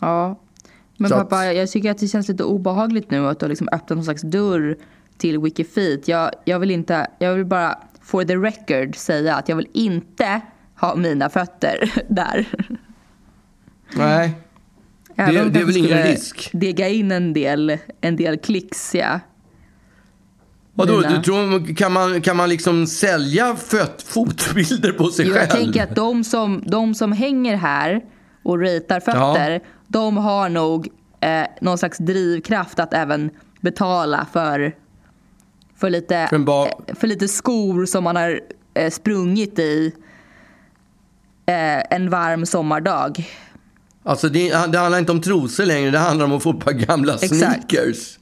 [0.00, 0.40] Ja.
[0.96, 3.48] Men Så pappa, att- jag tycker att det känns lite obehagligt nu att du har
[3.48, 4.76] liksom öppnat någon slags dörr
[5.18, 6.08] till Wikifeet.
[6.08, 10.40] Jag, jag vill inte, jag vill bara for the record säga att jag vill inte
[10.80, 12.46] ha mina fötter där.
[13.94, 14.32] Nej.
[15.16, 16.50] Även Det- det är väl ingen risk.
[16.52, 19.20] Dega in en del, en del klicks, ja.
[20.74, 25.46] Vadå, du tror, kan man, kan man liksom sälja föt, fotbilder på sig Jo, själv?
[25.48, 28.00] jag tänker att de som, de som hänger här
[28.42, 30.88] och ritar fötter, de har nog
[31.20, 34.74] eh, någon slags drivkraft att även betala för,
[35.76, 38.40] för, lite, För eh, för lite skor som man har
[38.74, 39.92] eh, sprungit i
[41.50, 43.28] eh, en varm sommardag.
[44.04, 46.72] Alltså det, det handlar inte om trosor längre, det handlar om att få ett par
[46.72, 47.34] gamla Exakt.
[47.34, 48.18] sneakers.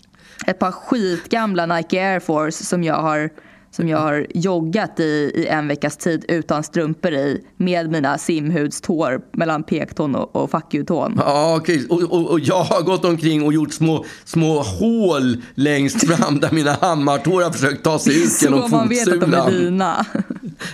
[0.47, 3.31] Ett par skitgamla Nike Air Force som jag har,
[3.71, 9.21] som jag har joggat i, i en veckas tid utan strumpor i med mina simhudstår
[9.33, 11.21] mellan pektån och, och fuck you-tån.
[11.25, 11.87] Ja, okej.
[11.91, 16.49] Och, och, och jag har gått omkring och gjort små, små hål längst fram där
[16.53, 19.65] mina hammartår har försökt ta sig ut genom Så man vet att de är fotsulan.
[19.65, 20.07] dina.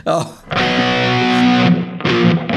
[0.05, 0.27] Ja.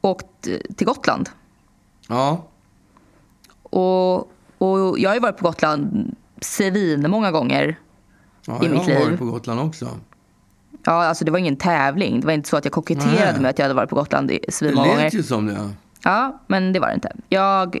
[0.00, 0.26] åkt
[0.76, 1.28] till Gotland.
[2.08, 2.44] Ja.
[3.62, 4.16] Och,
[4.58, 7.78] och jag har ju varit på Gotland svin många gånger.
[8.46, 9.08] Ja, i mitt jag har liv.
[9.08, 9.88] varit på Gotland också.
[10.84, 12.20] Ja, alltså det var ingen tävling.
[12.20, 13.40] Det var inte så att jag koketterade Nej.
[13.40, 15.02] med att jag hade varit på Gotland i Det svinmånga gånger.
[15.04, 15.70] lät ju som det.
[16.04, 17.12] Ja, men det var det inte.
[17.28, 17.76] Jag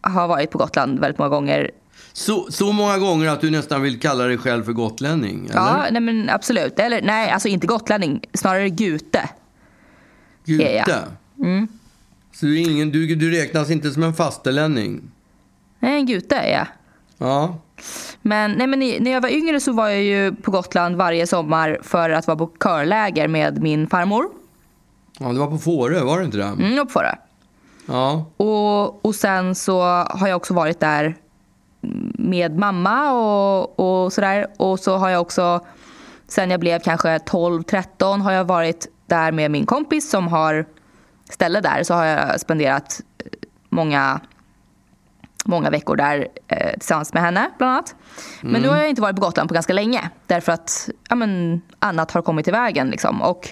[0.00, 1.70] har varit på Gotland väldigt många gånger.
[2.12, 5.44] Så, så många gånger att du nästan vill kalla dig själv för gotlänning?
[5.46, 5.54] Eller?
[5.60, 6.78] Ja, nej men absolut.
[6.78, 9.30] Eller nej, alltså inte gotlänning, snarare gute.
[10.44, 11.04] Gute?
[11.42, 11.68] Mm.
[12.32, 15.02] Så du, ingen, du, du räknas inte som en fastelänning?
[15.78, 16.66] Nej, en gute är jag.
[17.18, 17.56] Ja.
[18.22, 21.78] Men, nej, men när jag var yngre så var jag ju på Gotland varje sommar
[21.82, 24.24] för att vara på körläger med min farmor.
[25.18, 26.44] ja, det var på Fårö, var det inte det?
[26.44, 27.18] Mm, för det.
[27.86, 28.24] Ja.
[28.36, 31.16] Och, och sen så har jag också varit där
[32.14, 34.46] med mamma och, och sådär.
[34.56, 35.60] Och så har jag också,
[36.28, 40.66] sen jag blev kanske 12-13 har jag varit där med min kompis som har
[41.32, 41.82] ställe där.
[41.82, 43.26] Så har jag spenderat eh,
[43.68, 44.20] många,
[45.44, 47.94] många veckor där eh, tillsammans med henne bland annat.
[48.40, 50.10] Men nu har jag inte varit på Gotland på ganska länge.
[50.26, 52.90] Därför att ja, men, annat har kommit i vägen.
[52.90, 53.22] Liksom.
[53.22, 53.48] Och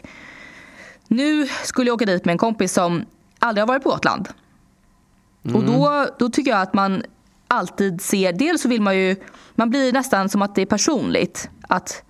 [1.08, 3.04] nu skulle jag åka dit med en kompis som
[3.38, 4.28] aldrig har varit på Gotland.
[5.54, 7.02] Och då, då tycker jag att man
[7.48, 9.16] alltid ser, dels så vill man ju,
[9.54, 11.50] man blir nästan som att det är personligt.
[11.68, 12.02] Att,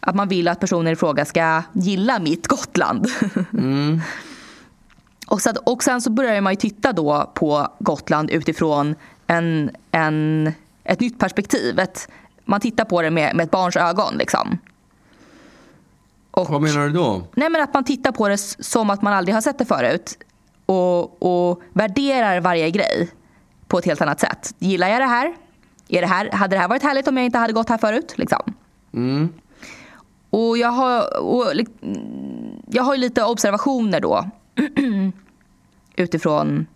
[0.00, 3.06] att man vill att personen i fråga ska gilla mitt Gotland.
[5.26, 8.94] och, så att, och sen så börjar man ju titta då på Gotland utifrån
[9.26, 10.52] en, en,
[10.84, 11.78] ett nytt perspektiv.
[11.78, 12.08] Ett,
[12.44, 14.58] man tittar på det med, med ett barns ögon liksom.
[16.30, 17.22] Och, Vad menar du då?
[17.34, 20.18] Nej, men att man tittar på det som att man aldrig har sett det förut.
[20.66, 23.10] Och, och värderar varje grej
[23.66, 24.54] på ett helt annat sätt.
[24.58, 25.34] Gillar jag det här?
[25.88, 26.30] Är det här?
[26.32, 28.12] Hade det här varit härligt om jag inte hade gått här förut?
[28.16, 28.54] Liksom.
[28.94, 29.28] Mm.
[30.30, 31.52] Och jag har, och,
[32.66, 34.30] jag har lite observationer då.
[35.96, 36.66] utifrån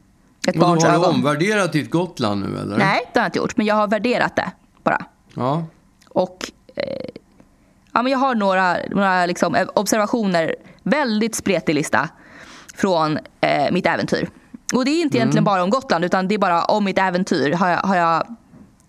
[0.49, 1.15] ett Vadå, barns har du ögon.
[1.15, 2.79] omvärderat ditt Gotland nu eller?
[2.79, 3.57] Nej, det har jag inte gjort.
[3.57, 4.51] Men jag har värderat det
[4.83, 5.05] bara.
[5.35, 5.65] Ja.
[6.09, 6.85] Och eh,
[7.93, 12.09] ja, men jag har några, några liksom, eh, observationer, väldigt spretig lista
[12.75, 14.29] från eh, mitt äventyr.
[14.75, 17.53] Och det är inte egentligen bara om Gotland utan det är bara om mitt äventyr
[17.53, 18.37] har jag, har jag,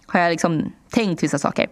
[0.07, 1.67] har jag liksom tänkt vissa saker.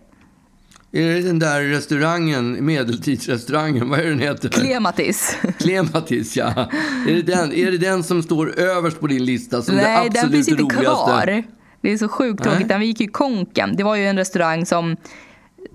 [0.92, 4.50] Är det den där restaurangen, medeltidsrestaurangen, vad är den heter?
[4.50, 5.38] Klematis.
[5.60, 6.70] Klematis, ja.
[7.08, 9.96] Är det, den, är det den som står överst på din lista som det Nej,
[9.96, 10.86] absolut den finns inte roligaste?
[10.86, 11.44] kvar.
[11.82, 12.68] Det är så sjukt tråkigt.
[12.68, 13.76] Den gick ju i konken.
[13.76, 14.98] Det var ju en restaurang som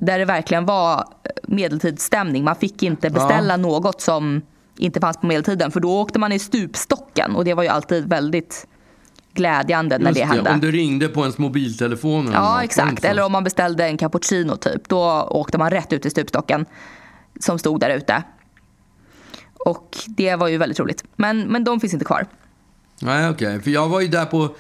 [0.01, 1.05] där det verkligen var
[1.43, 2.45] medeltidsstämning.
[2.45, 4.43] Man fick inte beställa något som
[4.79, 8.09] inte fanns på medeltiden för då åkte man i stupstocken och det var ju alltid
[8.09, 8.67] väldigt
[9.35, 10.51] glädjande när Just det hände.
[10.51, 12.21] om det ringde på ens mobiltelefon.
[12.29, 13.05] eller något, Ja, det exakt.
[13.05, 14.89] Eller om man beställde en cappuccino typ.
[14.89, 16.67] Då åkte man rätt ut i stupstocken
[17.41, 18.23] som stod där ute.
[19.67, 21.05] Och det var ju väldigt roligt.
[21.17, 22.27] Men, men de finns inte kvar.
[23.03, 23.63] Nej, okej.
[23.63, 24.57] För jag var ju där på,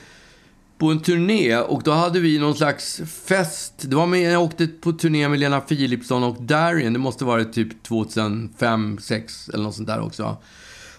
[0.78, 3.74] på en turné och då hade vi någon slags fest.
[3.78, 6.92] Det var med, jag åkte på turné med Lena Philipsson och Darin.
[6.92, 10.36] Det måste varit typ 2005, 2006 eller något sånt där också.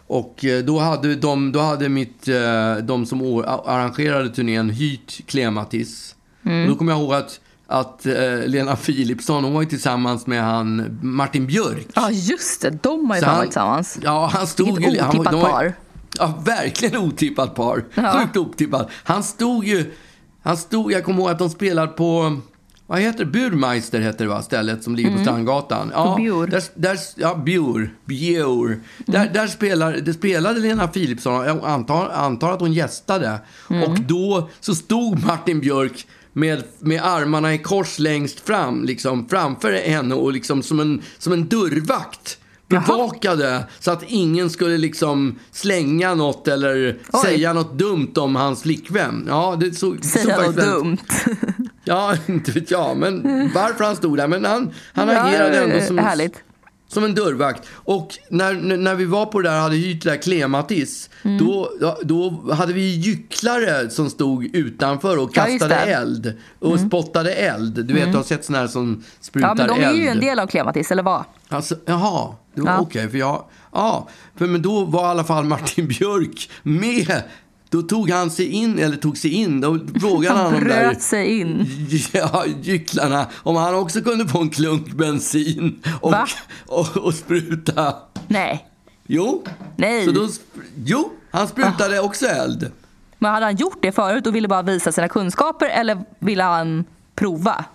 [0.08, 3.22] Och eh, då hade, de, då hade mitt, eh, de som
[3.66, 6.16] arrangerade turnén hyrt Klematis.
[6.44, 8.14] Och då kommer jag ihåg att, att eh,
[8.46, 11.88] Lena Philipsson, hon var ju tillsammans med han Martin Björk.
[11.94, 12.70] Ja, just det.
[12.84, 14.00] De har ju han- varit tillsammans.
[14.02, 15.00] Ja, han stod ju...
[15.00, 15.74] han, otippat de var- par.
[16.20, 17.84] Ja, verkligen otippat par.
[17.94, 18.20] Ja.
[18.22, 18.90] Sjukt otippat.
[19.04, 19.94] Han stod ju...
[20.44, 22.38] Han stod, jag kommer ihåg att de spelade på...
[22.88, 23.26] Vad heter?
[23.26, 24.42] Burmeister heter det va?
[24.42, 25.92] Stället som ligger på Strandgatan.
[25.94, 26.24] Ja, Mm.
[26.24, 26.48] Bjur.
[26.48, 27.96] Där, där, ja, Bjur.
[28.06, 28.66] Bjur.
[28.68, 28.82] Mm.
[29.06, 31.46] Där, där spelar, det spelade Lena Philipsson.
[31.46, 33.40] Jag antar, antar att hon gästade.
[33.70, 33.84] Mm.
[33.84, 39.74] Och då så stod Martin Björk med, med armarna i kors längst fram, liksom framför
[39.74, 42.38] henne och liksom som en, som en dörrvakt
[42.80, 47.22] bevakade så att ingen skulle liksom slänga något eller Oj.
[47.24, 49.26] säga något dumt om hans flickvän.
[49.28, 50.98] Ja, det såg, det såg Säga något väldigt- dumt.
[51.84, 52.98] Ja, inte vet jag.
[52.98, 53.24] Men
[53.56, 54.28] varför han stod där.
[54.28, 56.44] Men han, han Ja, agerade ändå som, härligt.
[56.96, 57.64] Som en dörrvakt.
[57.74, 61.10] Och när, när vi var på det där hade hyrt det där Klematis.
[61.24, 61.38] Mm.
[61.38, 65.76] Då, ja, då hade vi gycklare som stod utanför och Ja, kastade.
[65.76, 66.02] Mm.
[66.02, 66.34] eld.
[66.60, 67.86] Och spottade eld.
[67.86, 69.98] Du vet, du har sett sådana här som sprutar Ja, men de är eld.
[69.98, 71.24] ju en del av Klematis, eller vad?
[71.50, 72.80] Alltså, jaha, Ja.
[72.80, 73.10] okej.
[73.10, 77.24] för jag, ja, för men då var i alla fall Martin Björk med.
[77.76, 80.94] Då tog han sig in, eller tog sig in, då frågade han, Han de där
[80.94, 81.68] sig in.
[82.12, 86.28] ja, gycklarna om han också kunde få en klunk bensin och, Va?
[86.66, 87.96] och, och spruta.
[88.28, 88.70] Nej.
[89.08, 89.44] Jo,
[89.76, 90.06] Nej.
[90.06, 90.28] så då,
[90.86, 92.72] jo, han sprutade också eld.
[93.18, 96.86] Men hade han gjort det förut och ville bara visa sina kunskaper eller ville han
[97.16, 97.66] prova?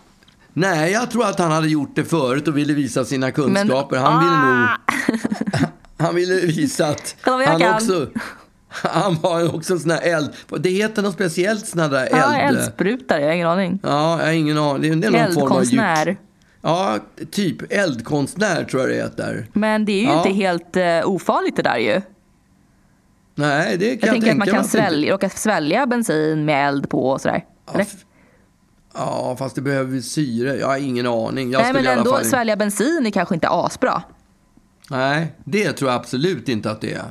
[0.52, 3.96] Nej, jag tror att han hade gjort det förut och ville visa sina kunskaper.
[3.96, 4.68] han ville nog...
[4.68, 5.66] Ah!
[6.00, 7.74] Han ville visa att han kan.
[7.74, 8.08] också...
[8.82, 10.30] Han var också en sån här eld...
[10.58, 12.08] Det heter något speciellt sån där eld...
[12.12, 13.78] Ja, eldsprutare, jag har ingen aning.
[13.82, 15.00] Ja, jag har ingen aning.
[15.00, 16.14] Det är någon form av
[16.62, 16.98] Ja,
[17.30, 19.46] typ eldkonstnär tror jag det heter.
[19.52, 20.18] Men det är ju Ja.
[20.18, 22.00] inte helt uh, ofarligt det där ju.
[23.34, 26.88] Nej, det kan Jag, jag, tänker att man kan svälja, råka svälja bensin med eld
[26.88, 27.44] på och sådär.
[27.74, 28.04] F-
[28.94, 30.56] Ja, fast det behöver syre.
[30.56, 31.50] Jag har ingen aning.
[31.50, 32.24] Jag Nej men ändå, fall...
[32.24, 34.02] svälja bensin är kanske inte asbra.
[34.90, 37.04] Nej, det tror jag absolut inte att det är.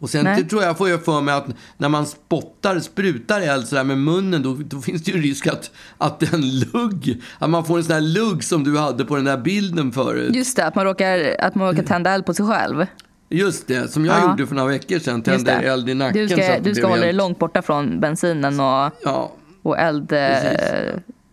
[0.00, 0.48] Och sen Nej.
[0.48, 1.46] tror jag får jag för mig att
[1.78, 5.70] när man spottar, sprutar eld sådär med munnen, då, då finns det ju risk att,
[5.98, 9.24] att en lugg, att man får en sån här lugg som du hade på den
[9.24, 10.34] där bilden förut.
[10.34, 12.86] Just det, att man råkar, att man råkar tända eld på sig själv.
[13.28, 14.30] Just det, som jag Ja.
[14.30, 15.22] gjorde för några veckor sedan.
[15.22, 16.22] Tände eld i nacken.
[16.22, 19.32] Du så ska, att det du ska hålla dig långt borta från bensinen och, Ja,
[19.62, 19.76] och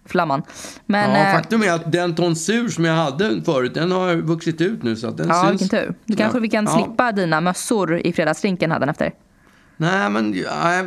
[0.08, 0.41] eldflamman.
[0.86, 4.62] Men ja, eh, faktum är att den tonsur som jag hade förut, den har vuxit
[4.62, 4.96] ut nu.
[4.96, 5.62] Så att den ja, syns.
[5.62, 5.96] vilken tur.
[6.06, 6.72] Du kanske vi kan Ja.
[6.72, 9.12] slippa dina mössor i fredagsdrinken hade efter.
[9.78, 10.36] Nej, men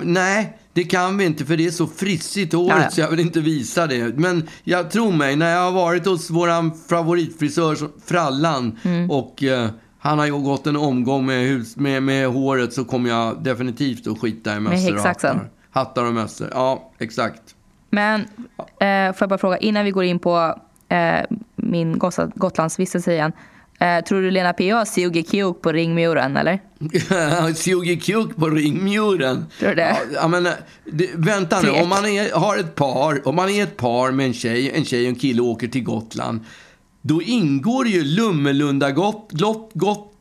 [0.03, 2.91] nej, det kan vi inte för det är så frissigt håret Ja, ja.
[2.91, 4.19] så jag vill inte visa det.
[4.19, 9.11] Men jag tror mig, när jag har varit hos våran favoritfrisör, Frallan, Mm.
[9.11, 13.11] och eh, han har ju gått en omgång med, hus, med, med håret så kommer
[13.11, 15.51] jag definitivt att skita i mössor och hattar.
[15.71, 17.43] Hattar och mössor, ja exakt.
[17.91, 18.21] Men
[18.61, 21.21] eh, får jag bara fråga, innan vi går in på eh,
[21.57, 23.33] min Gotlands- Gotlandsvistelse igen.
[23.81, 24.85] Eh, tror du Lena P.A.
[24.87, 26.59] Sugi Kuk på ringmuren eller?
[28.01, 29.47] Kuk på ringmuren.
[29.59, 29.97] Tror du det?
[30.15, 30.53] Ja, men, eh,
[30.85, 34.27] det, vänta nu, om man är, har ett par, om man är ett par med
[34.27, 36.41] en tjej, en tjej och en kille åker till Gotland.
[37.03, 40.13] Då ingår ju Lummelunda gott, gott, gott,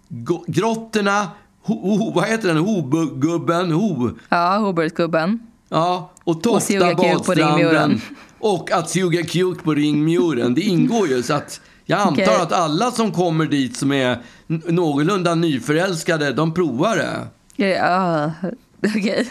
[0.48, 1.28] grottorna,
[1.64, 5.40] ho, ho, vad heter den, Hobugubben, ho, Ja, Hoburgsgubben.
[5.70, 8.02] Ja, och Tofta badstranden.
[8.40, 11.24] Och att suga kuk på ringmuren, det ingår ju.
[11.24, 12.36] Så att jag antar Okej.
[12.36, 14.22] att alla som kommer dit som är
[14.68, 17.28] någorlunda nyförälskade, de provar det.
[17.66, 18.32] Ja,
[18.98, 19.30] okej.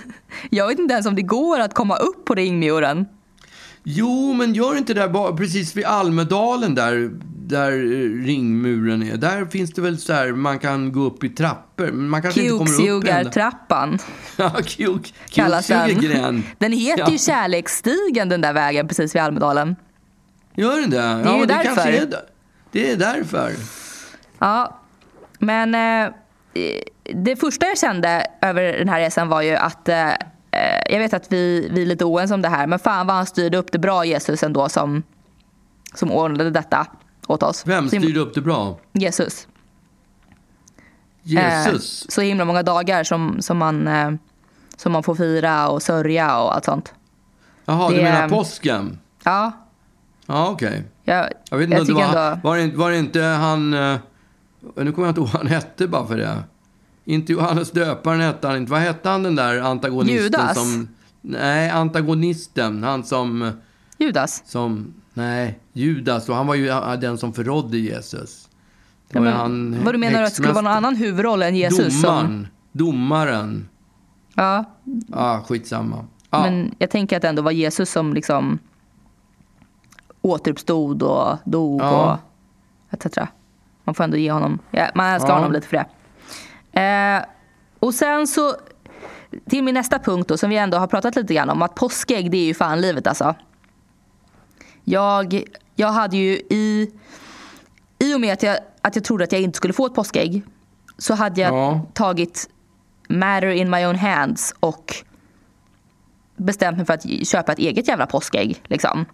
[0.50, 3.06] Jag vet inte ens om det går att komma upp på ringmuren.
[3.84, 7.10] Jo, men gör inte det där precis vid Almedalen där,
[7.46, 9.16] där eh, ringmuren är.
[9.16, 11.90] Där finns det väl så här, man kan gå upp i trappor.
[11.92, 13.24] Man kanske inte kommer upp ända.
[13.24, 13.98] Kuksugartrappan
[14.36, 16.44] Ja, kuk, kallas den.
[16.58, 17.10] Den heter Ja.
[17.12, 19.76] ju Kärleksstigen den där vägen precis vid Almedalen.
[20.54, 20.98] Gör den det?
[20.98, 21.64] är ja, ju det därför.
[21.64, 22.08] kanske är.
[22.72, 23.52] Det är därför.
[24.38, 24.80] Ja,
[25.38, 26.12] men eh,
[27.14, 30.08] det första jag kände över den här resan var ju att eh,
[30.90, 33.26] jag vet att vi, vi är lite oense om det här, men fan vad han
[33.26, 35.02] styrde upp det bra Jesus ändå som,
[35.94, 36.86] som ordnade detta
[37.26, 37.66] åt oss.
[37.66, 38.78] Vem styrde upp det bra?
[38.92, 39.46] Jesus.
[41.22, 42.02] Jesus.
[42.04, 44.10] Eh, så himla många dagar som, som, man, eh,
[44.76, 46.94] som man får fira och sörja och allt sånt.
[47.64, 48.98] Jaha, du det- menar påsken?
[49.24, 49.52] Ja,
[50.26, 50.84] Ja, okej.
[51.04, 52.40] jag, Jag vet inte, om det var, ändå...
[52.48, 53.74] var, det, inte- var det inte han...
[53.74, 53.96] eh,
[54.76, 56.36] Nu kommer jag inte ihåg vad han hette bara för det.
[57.08, 58.72] Inte Johannes döparen hette han inte.
[58.72, 60.54] Vad hette han den där antagonisten Judas?
[60.58, 60.88] som...
[61.20, 62.82] Nej, antagonisten.
[62.82, 63.52] Han som...
[63.98, 64.42] Judas.
[64.46, 66.28] som nej, Judas.
[66.28, 66.66] Och han var ju
[67.00, 68.48] den som förrådde Jesus.
[69.08, 71.42] Det Ja, var men, han vad du menar att det skulle vara någon annan huvudroll
[71.42, 72.00] än Jesus?
[72.00, 72.48] Som, Domaren.
[72.72, 73.68] Domaren.
[74.34, 74.64] ja,
[75.12, 76.04] Ja, skitsamma.
[76.30, 76.42] Ja.
[76.42, 78.58] Men jag tänker att det ändå var Jesus som liksom
[80.22, 82.18] återuppstod och dog Ja.
[82.92, 83.18] och etc.
[83.84, 85.34] Man får ändå ge honom, ja, man älskar Ja.
[85.34, 85.86] honom lite för det.
[86.78, 87.24] Eh,
[87.78, 88.56] och sen så
[89.50, 92.30] till min nästa punkt då, som vi ändå har pratat lite grann om, att påskägg
[92.30, 93.34] det är ju fan livet alltså.
[94.84, 95.42] Jag,
[95.74, 96.92] jag hade ju i,
[97.98, 100.42] i och med att jag, att jag trodde att jag inte skulle få ett påskägg
[100.98, 101.86] så hade jag Ja.
[101.94, 102.50] tagit
[103.08, 104.94] matter in my own hands och
[106.36, 108.62] bestämt mig för att köpa ett eget jävla påskägg.
[108.64, 109.04] Liksom,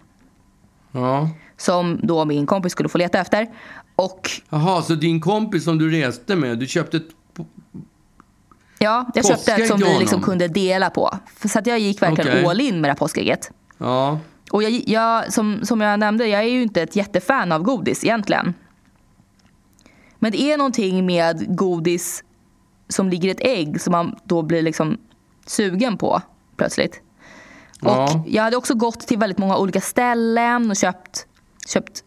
[0.91, 1.29] ja.
[1.57, 3.47] som då min kompis skulle få leta efter.
[3.95, 7.07] Och Jaha, så din kompis som du reste med, du köpte ett...
[8.79, 11.17] ja, jag köpte ett som vi liksom kunde dela på.
[11.45, 12.45] Så att jag gick verkligen Okej.
[12.45, 13.51] all in med det här påskägget.
[13.77, 14.19] Ja.
[14.51, 18.03] Och jag, jag, som, som jag nämnde, jag är ju inte ett jättefan av godis
[18.03, 18.53] egentligen.
[20.19, 22.23] Men det är någonting med godis
[22.89, 24.97] som ligger i ett ägg som man då blir liksom
[25.45, 26.21] sugen på
[26.57, 27.01] plötsligt.
[27.81, 28.03] Ja.
[28.03, 31.27] Och jag hade också gått till väldigt många olika ställen och köpt,
[31.67, 32.03] köpt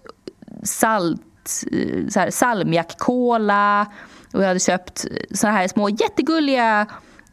[0.62, 1.20] salt,
[1.72, 3.86] eh, så här, salmiakkola
[4.32, 6.86] och jag hade köpt så här små jättegulliga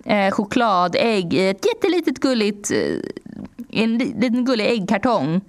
[0.05, 5.41] eh, chokladägg i ett jättelitet gulligt, eh, en li- liten gullig äggkartong.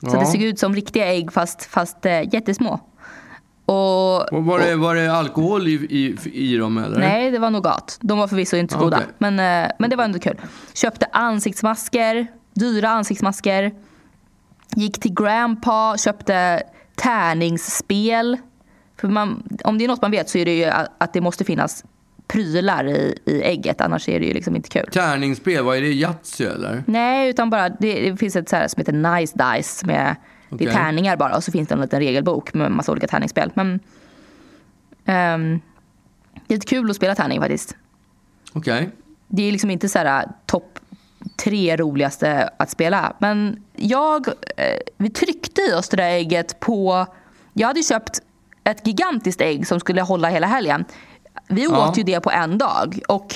[0.00, 0.20] Så Ja.
[0.20, 2.80] det såg ut som riktiga ägg fast, fast eh, jättesmå.
[3.64, 6.98] Och, Och var, det, var det alkohol i, i, i dem eller?
[6.98, 7.98] Nej, det var nougat.
[8.00, 8.96] De var förvisso inte så goda.
[8.96, 9.08] okej.
[9.18, 10.40] Men, eh, men det var ändå kul.
[10.74, 13.72] Köpte ansiktsmasker, dyra ansiktsmasker.
[14.76, 16.62] Gick till Grandpa, köpte
[16.96, 18.36] tärningsspel.
[19.02, 20.64] För man, om det är något man vet så är det ju
[20.98, 21.84] att det måste finnas
[22.26, 23.80] prylar i, i ägget.
[23.80, 24.86] Annars är det ju liksom inte kul.
[24.92, 25.92] Tärningsspel, vad är det?
[25.92, 26.84] Yatzy eller?
[26.86, 29.86] Nej, utan bara det, det finns ett så här som heter Nice Dice.
[29.86, 30.16] Med,
[30.48, 30.66] Det Okej.
[30.66, 33.50] är tärningar bara och så finns det en liten regelbok med massa olika tärningsspel.
[33.54, 33.80] Men
[35.04, 35.60] ehm,
[36.46, 37.76] det är lite kul att spela tärning faktiskt.
[38.52, 38.90] Okej.
[39.28, 40.78] Det är liksom inte så här topp
[41.44, 43.16] tre roligaste att spela.
[43.18, 47.06] Men jag, eh, vi tryckte i oss det där ägget på...
[47.52, 48.20] Jag hade ju köpt
[48.64, 50.84] ett gigantiskt ägg som skulle hålla hela helgen.
[51.48, 51.88] Vi Ja.
[51.88, 53.34] åt ju det på en dag och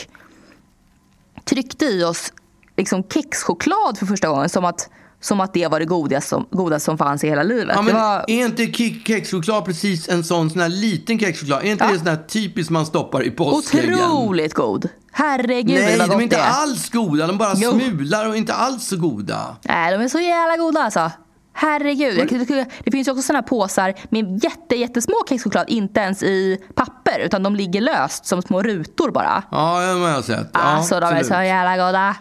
[1.45, 2.33] tryckte i oss
[2.77, 6.85] liksom kexchoklad för första gången som att, som att det var det godaste som, godaste
[6.85, 7.77] som fanns i hela livet.
[7.77, 11.65] Ja, men var, Är inte ke- kexchoklad precis en sån, sån här liten kexchoklad?
[11.65, 11.91] Är inte Ja.
[11.93, 13.95] det sån här typiskt man stoppar i påskäggen?
[13.95, 14.89] otroligt god.
[15.13, 17.27] Herregud Nej, vad de gott är inte det alls goda.
[17.27, 17.71] De bara Jo.
[17.73, 19.57] smular och inte alls så goda.
[19.63, 21.11] Nej, de är så jävla goda alltså.
[21.59, 22.19] Herregud.
[22.19, 26.59] Jag, skulle- det finns ju också såna påsar med jätte, jättesmå kexchoklad, inte ens i
[26.75, 29.43] papper, utan de ligger löst som små rutor bara.
[29.51, 30.51] Ja, det har jag sett.
[30.53, 31.27] Ja, alltså de är absolut.
[31.27, 32.17] så jävla goda.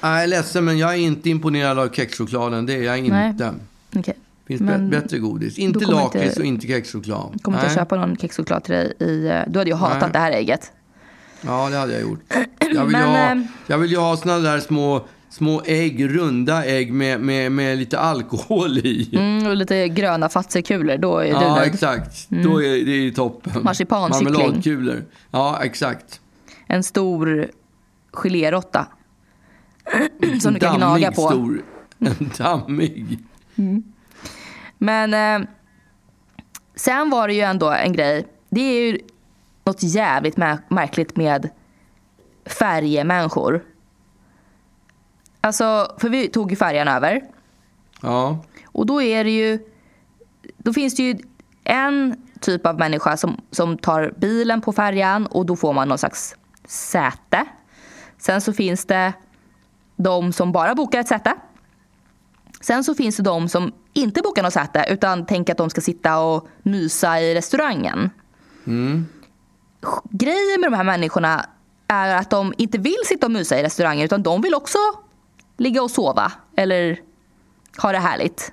[0.00, 2.66] Jag är ledsen, men jag är inte imponerad av kexchokladen.
[2.66, 3.28] Det är jag Nej.
[3.28, 3.54] inte.
[3.96, 4.14] Okej.
[4.46, 5.58] finns Men bä- bättre godis.
[5.58, 7.42] Inte lakrits inte- och inte kexchoklad.
[7.42, 9.26] Kommer inte köpa någon kexchoklad till dig i...
[9.28, 10.10] eh, Du hade ju hatat Nej.
[10.12, 10.72] det här ägget.
[11.40, 12.20] Ja, det hade jag gjort.
[12.58, 16.64] Jag vill, Men, ha, ehm, jag vill ju ha såna där små, små ägg, runda
[16.64, 19.10] ägg med, med, med lite alkohol i.
[19.16, 21.72] Mm, och lite gröna fatsekulor, då är du Ja, nöjd.
[21.74, 22.26] exakt.
[22.30, 23.62] Då är det toppen.
[23.64, 24.32] Marsipankyckling.
[24.32, 25.04] Marmeladkulor.
[25.30, 26.20] Ja, exakt.
[26.66, 27.46] En stor
[28.12, 28.86] geléråtta.
[30.40, 31.28] Som du kan gnaga på.
[31.28, 31.62] Stor,
[31.98, 33.18] en dammig.
[34.78, 35.48] Men eh,
[36.74, 38.26] sen var det ju ändå en grej.
[38.50, 38.98] Det är ju
[39.64, 41.48] något jävligt mär- märkligt med
[42.46, 43.62] färjemänniskor.
[45.40, 47.22] Alltså, för vi tog ju färjan över.
[48.02, 48.44] Ja.
[48.66, 49.58] Och då är det ju...
[50.56, 51.18] Då finns det ju
[51.64, 55.98] en typ av människa som, som tar bilen på färjan och då får man någon
[55.98, 57.46] slags säte.
[58.18, 59.12] Sen så finns det
[59.96, 61.34] de som bara bokar ett säte.
[62.60, 65.80] Sen så finns det de som inte bokar något säte utan tänker att de ska
[65.80, 68.10] sitta och mysa i restaurangen.
[70.10, 71.46] Grejen med de här människorna
[71.86, 74.78] är att de inte vill sitta och mysa i restaurangen utan de vill också
[75.58, 77.00] ligga och sova eller
[77.82, 78.52] ha det härligt.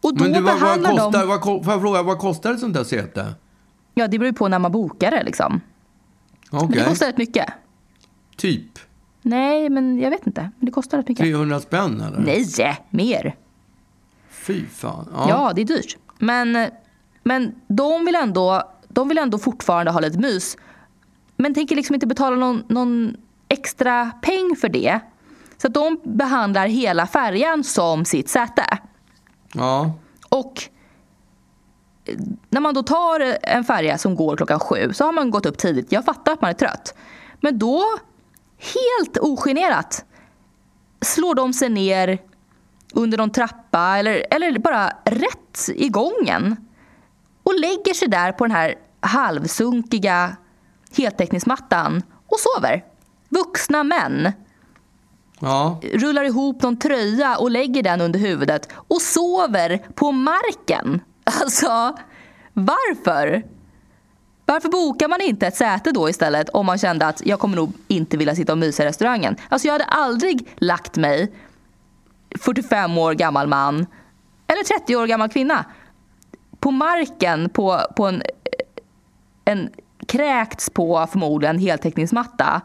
[0.00, 1.28] Och då Men du, vad, vad kostar, de...
[1.28, 3.34] vad, får jag fråga, vad kostar ett sånt där säte?
[3.94, 5.60] Ja, det beror ju på när man bokar det liksom.
[6.50, 6.78] Men Okej.
[6.78, 7.52] Det kostar rätt mycket.
[8.36, 8.78] Typ
[9.22, 10.40] Nej, men jag vet inte.
[10.40, 11.24] Men det kostar rätt mycket.
[11.24, 12.18] 300 spänn eller?
[12.18, 13.36] Nej, mer.
[14.30, 15.08] Fy fan.
[15.28, 15.96] Ja, det är dyrt.
[16.18, 16.68] Men,
[17.22, 20.56] men de, vill ändå, de vill ändå fortfarande ha lite mys.
[21.36, 23.16] Men tänker liksom inte betala någon, någon
[23.48, 25.00] extra peng för det.
[25.62, 28.78] Så de behandlar hela färjan som sitt säte.
[29.54, 29.92] ja.
[30.28, 30.62] Och
[32.50, 35.58] när man då tar en färja som går klockan sju så har man gått upp
[35.58, 35.92] tidigt.
[35.92, 36.94] Jag fattar att man är trött.
[37.40, 37.84] Men då,
[38.74, 40.04] helt ogenerat,
[41.00, 42.18] slår de sig ner
[42.94, 46.56] under någon trappa eller, eller bara rätt i gången
[47.42, 50.36] och lägger sig där på den här halvsunkiga
[50.96, 52.84] heltäckningsmattan och sover.
[53.28, 54.32] Vuxna män
[55.40, 55.80] Ja.
[55.92, 61.00] rullar ihop någon tröja och lägger den under huvudet och sover på marken.
[61.40, 61.96] Alltså,
[62.52, 63.42] varför?
[64.46, 67.72] Varför bokar man inte ett säte då istället om man kände att jag kommer nog
[67.88, 69.36] inte vilja sitta och mysa i restaurangen?
[69.48, 71.32] Alltså jag hade aldrig lagt mig,
[72.40, 73.86] 45 år gammal man
[74.46, 75.64] eller 30 år gammal kvinna,
[76.60, 78.22] på marken på, på en,
[79.44, 79.70] en
[80.06, 82.60] kräkts på förmodligen heltäckningsmatta.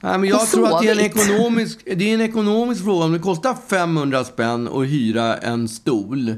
[0.00, 3.04] Nej, men jag tror att det är, en ekonomisk, det är en ekonomisk fråga.
[3.04, 6.34] Om det kostar 500 spänn att hyra en stol.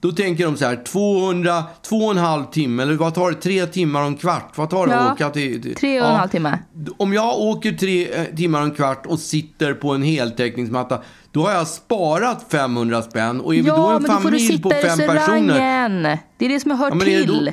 [0.00, 3.36] Då tänker de så här, 200, två och en halv timme, eller vad tar det?
[3.36, 4.52] Tre timmar och en kvart?
[4.56, 5.62] Vad tar det Ja, att åka till?
[5.62, 6.58] till tre och en halv timme.
[6.96, 11.42] Om jag åker tre eh, timmar och en kvart och sitter på en heltäckningsmatta, då
[11.42, 13.40] har jag sparat 500 spänn.
[13.40, 16.18] Och är vi då Ja, en då familj på fem personer...
[16.38, 17.52] Det är det som hör Ja, då- till.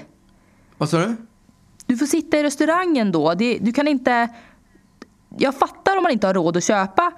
[0.78, 1.16] Vad sa du?
[1.86, 3.34] Du får sitta i restaurangen då.
[3.34, 4.30] Det, du kan inte...
[5.40, 7.12] Jag fattar om man inte har råd att köpa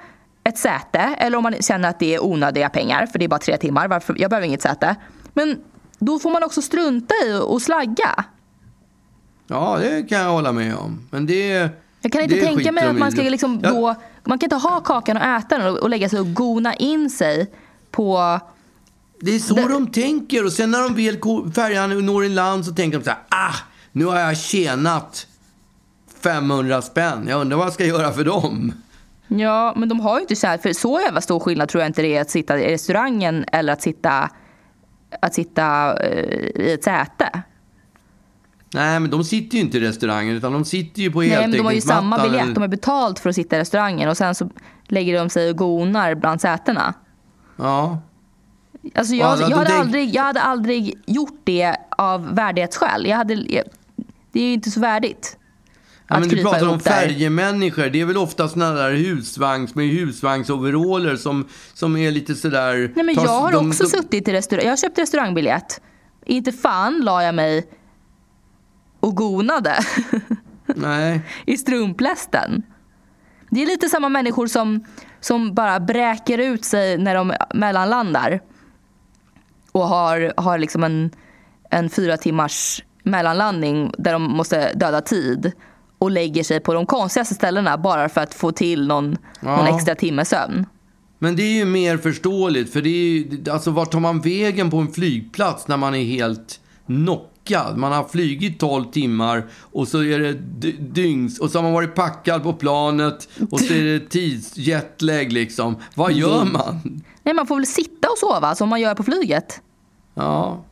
[0.43, 3.39] ett säte eller om man känner att det är onödiga pengar för det är bara
[3.39, 3.87] tre timmar.
[3.87, 4.15] Varför?
[4.19, 4.95] Jag behöver inget säte.
[5.33, 5.59] Men
[5.99, 8.25] då får man också strunta i och slagga.
[9.47, 11.07] Ja, det kan jag hålla med om.
[11.11, 11.69] Men det...
[12.01, 12.99] Jag kan inte tänka mig att i.
[12.99, 13.69] man ska liksom Ja.
[13.69, 13.95] då...
[14.23, 17.09] Man kan inte ha kakan och äta den och, och lägga sig och gona in
[17.09, 17.51] sig
[17.91, 18.39] på...
[19.19, 20.45] Det är så Det- de tänker.
[20.45, 23.55] Och sen när de väl färjan når in land så tänker de så här, ah,
[23.91, 25.27] nu har jag tjänat
[26.23, 27.27] 500 spänn.
[27.27, 28.73] Jag undrar vad jag ska göra för dem.
[29.27, 31.89] Ja, men de har ju inte så här, för så jävla stor skillnad tror jag
[31.89, 34.29] inte det är att sitta i restaurangen eller att sitta,
[35.21, 37.41] att sitta eh, i ett säte.
[38.73, 41.51] Nej, men de sitter ju inte i restaurangen utan de sitter ju på Nej, men
[41.51, 42.55] de har ju samma biljett.
[42.55, 44.49] De har betalt för att sitta i restaurangen och sen så
[44.87, 46.93] lägger de sig och gonar bland sätena.
[47.55, 48.01] Ja.
[48.95, 53.05] Alltså jag, alla, jag, de hade tänk- aldrig, jag hade aldrig gjort det av värdighetsskäl.
[53.07, 53.35] Jag hade,
[54.31, 55.37] det är ju inte så värdigt.
[56.11, 57.89] Ja, men du pratar om färjemänniskor.
[57.89, 62.91] Det är väl ofta sådana där husvagns med husvagnsoveraller som, som är lite sådär...
[62.95, 64.65] Nej, men jag har de- också de- suttit i restaurang.
[64.65, 65.81] Jag har köpt restaurangbiljett.
[66.25, 67.67] Inte fan la jag mig
[68.99, 69.79] och gonade
[70.75, 71.21] Nej.
[71.45, 72.63] i strumplästen.
[73.49, 74.85] Det är lite samma människor som,
[75.19, 78.39] som bara bräker ut sig när de mellanlandar.
[79.71, 81.11] Och har, har liksom en,
[81.69, 85.51] en fyra timmars mellanlandning där de måste döda tid.
[86.01, 89.17] Och lägger sig på de konstigaste ställena bara för att få till någon, någon
[89.65, 89.75] Ja.
[89.75, 90.65] extra timme sömn.
[91.19, 92.73] Men det är ju mer förståeligt.
[92.73, 96.03] För det är ju, alltså vart tar man vägen på en flygplats när man är
[96.03, 97.77] helt knockad?
[97.77, 101.73] Man har flygit 12 timmar och så är det dy- dygns och så har man
[101.73, 105.75] varit packad på planet och så är det tidsjetlag liksom.
[105.95, 107.01] Vad gör man?
[107.23, 109.61] Nej, man får väl sitta och sova som man gör på flyget.
[110.13, 110.63] Ja.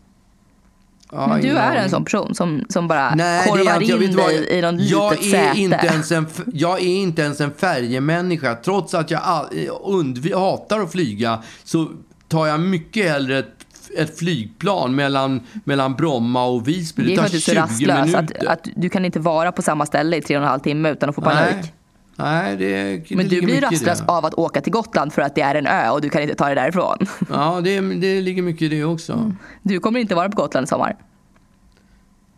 [1.12, 4.04] Ja Men du är en sån person som, som bara Nej, det är korvar jag
[4.04, 5.60] in dig i någon jag litet är säte.
[5.60, 8.56] Inte ens en, jag är inte ens en färjemänniska.
[8.56, 9.46] Trots att jag all,
[9.84, 11.92] undv, hatar att flyga så
[12.28, 13.66] tar jag mycket hellre ett,
[13.98, 17.04] ett flygplan mellan, mellan Bromma och Visby.
[17.04, 18.16] Det är tar för att du är så 20 rastlös.
[18.16, 18.52] Att, minuter.
[18.52, 21.10] att du kan inte vara på samma ställe i tre och en halv timme utan
[21.10, 21.56] att få panik.
[21.62, 21.74] Nej,
[22.20, 24.06] nej det, det Men du ligger blir rastlös det.
[24.06, 26.36] av att åka till Gotland för att det är en ö och du kan inte
[26.36, 26.98] ta dig därifrån.
[27.30, 29.34] Ja, det, det ligger mycket i det också.
[29.62, 30.96] Du kommer inte vara på Gotland i sommar.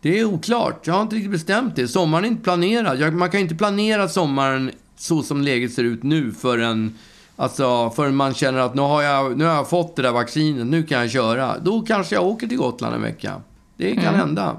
[0.00, 0.86] Det är oklart.
[0.86, 1.88] Jag har inte riktigt bestämt det.
[1.88, 3.12] Sommaren är inte planerad.
[3.14, 6.94] Man kan inte planera sommaren så som läget ser ut nu förrän,
[7.36, 10.66] alltså, förrän man känner att nu har, jag, nu har jag fått det där vaccinet,
[10.66, 11.58] nu kan jag köra.
[11.58, 13.40] Då kanske jag åker till Gotland en vecka.
[13.76, 14.56] Det kan hända.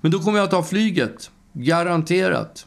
[0.00, 1.30] Men då kommer jag ta flyget.
[1.52, 2.66] Garanterat.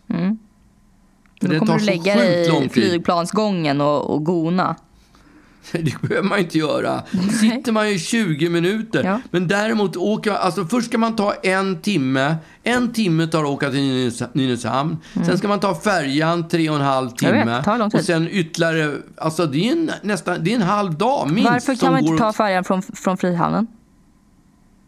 [1.42, 1.60] För Mm.
[1.60, 4.76] Då det kommer du lägga dig i flygplansgången och, och gona.
[5.72, 7.04] Det behöver man inte göra.
[7.12, 9.04] Då sitter man ju 20 minuter.
[9.04, 9.22] Ja.
[9.32, 12.36] Men däremot åka, alltså först ska man ta en timme.
[12.64, 14.98] En timme tar att åka till Nynäs- Nynäshamn.
[15.26, 17.48] Sen ska man ta färjan tre och en halv Mm.
[17.48, 17.88] Vet, timme.
[17.90, 18.00] tid.
[18.00, 21.50] och sen ytterligare, alltså det är en, nästan, det är en halv dag minst.
[21.52, 23.68] Varför kan man inte ta färjan från, från Frihamnen?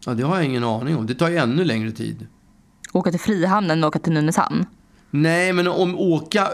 [0.06, 1.06] Ja, det har jag ingen aning om.
[1.06, 2.26] Det tar ju ännu längre tid.
[2.92, 4.66] Åka till Frihamnen och åka till Nynäshamn?
[5.16, 6.48] Nej, men om åka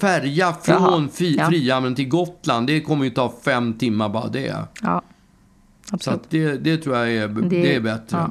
[0.00, 1.46] färja från ja.
[1.48, 4.56] Frihamnen till Gotland, det kommer ju ta fem timmar bara det.
[4.82, 5.02] Ja,
[5.88, 6.20] Så absolut.
[6.20, 8.16] att det, det tror jag är, det, är bättre.
[8.16, 8.30] Ja.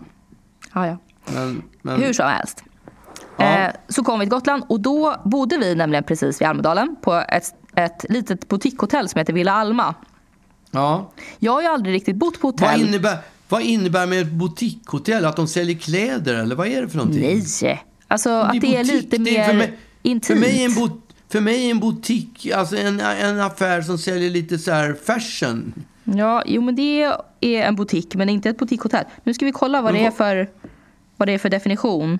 [0.74, 0.98] Ja, ja.
[1.34, 2.64] Men, men, Hur som helst.
[3.38, 3.58] Ja.
[3.58, 7.14] Eh, så kom vi till Gotland och då bodde vi nämligen precis vid Almedalen på
[7.14, 9.96] ett, ett litet boutiquehotell som heter Villa Alma.
[10.72, 11.12] ja.
[11.40, 12.88] Jag har ju aldrig riktigt bott på Vad hotell.
[12.88, 13.18] innebär,
[13.50, 15.26] vad innebär med ett boutiquehotell?
[15.26, 17.22] Att de säljer kläder eller vad är det för någonting?
[17.22, 17.42] Nej,
[18.10, 18.94] alltså att det är butik.
[18.94, 20.26] lite Det mer för mig, intimt.
[20.26, 23.98] För mig, är en bot, för mig är en butik alltså en, en affär som
[23.98, 25.74] säljer lite så här fashion.
[26.04, 27.04] Ja, jo men det
[27.42, 29.06] är en butik men inte ett boutiquehotell.
[29.24, 30.50] Nu ska vi kolla vad det är för,
[31.18, 32.20] vad det är för definition.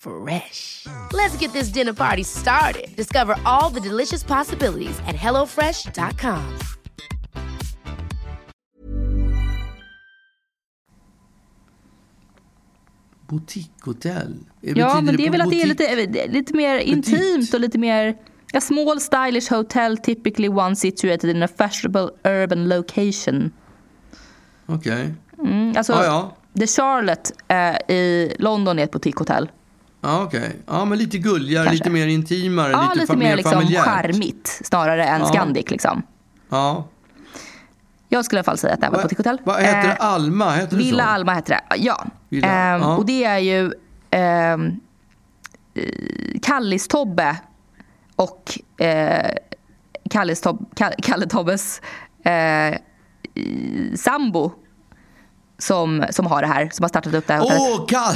[0.00, 0.86] Fresh.
[1.12, 2.94] Let's get this dinner party started.
[2.96, 6.58] Discover all the delicious possibilities at hellofresh.com.
[13.28, 14.36] Boutiquehotell?
[14.60, 17.78] Ja, Betyder men det är väl att det är lite, lite mer intimt och lite
[17.78, 18.16] mer...
[18.54, 23.52] A small stylish hotel typically one situated in a fashionable urban location.
[24.66, 25.14] Okej.
[25.38, 26.36] Mm, alltså, Ja, ja.
[26.60, 29.50] The Charlotte eh, i London är ett boutiquehotell.
[30.00, 30.56] Ja, okej.
[30.66, 31.84] Ja, men lite gulligare, Kanske.
[31.84, 33.84] lite mer intimare, Ja, lite, lite mer liksom familjärt.
[33.84, 35.26] charmigt snarare än Ja.
[35.26, 35.70] Scandic.
[35.70, 36.02] Liksom.
[36.48, 36.84] Ja.
[38.08, 39.40] Jag skulle i alla fall säga att det här var ett Vad boutiquehotell.
[39.44, 39.94] vad heter det?
[39.94, 40.50] Eh, Alma?
[40.54, 41.10] Heter det Villa så?
[41.10, 41.76] Alma heter det.
[41.76, 42.04] Ja.
[42.28, 42.96] Villa, Ehm, ja.
[42.96, 43.72] Och det är ju
[44.10, 44.80] ehm,
[45.74, 45.82] eh,
[46.42, 47.36] Kallis-Tobbe
[48.16, 49.30] och eh,
[50.10, 51.80] Kalles, Tob- Ka- Kalle Tobbes
[52.24, 52.78] eh,
[53.96, 54.52] sambo
[55.58, 57.62] som, som har det här, som har startat upp det här hotellet.
[57.80, 58.14] Åh, Kall,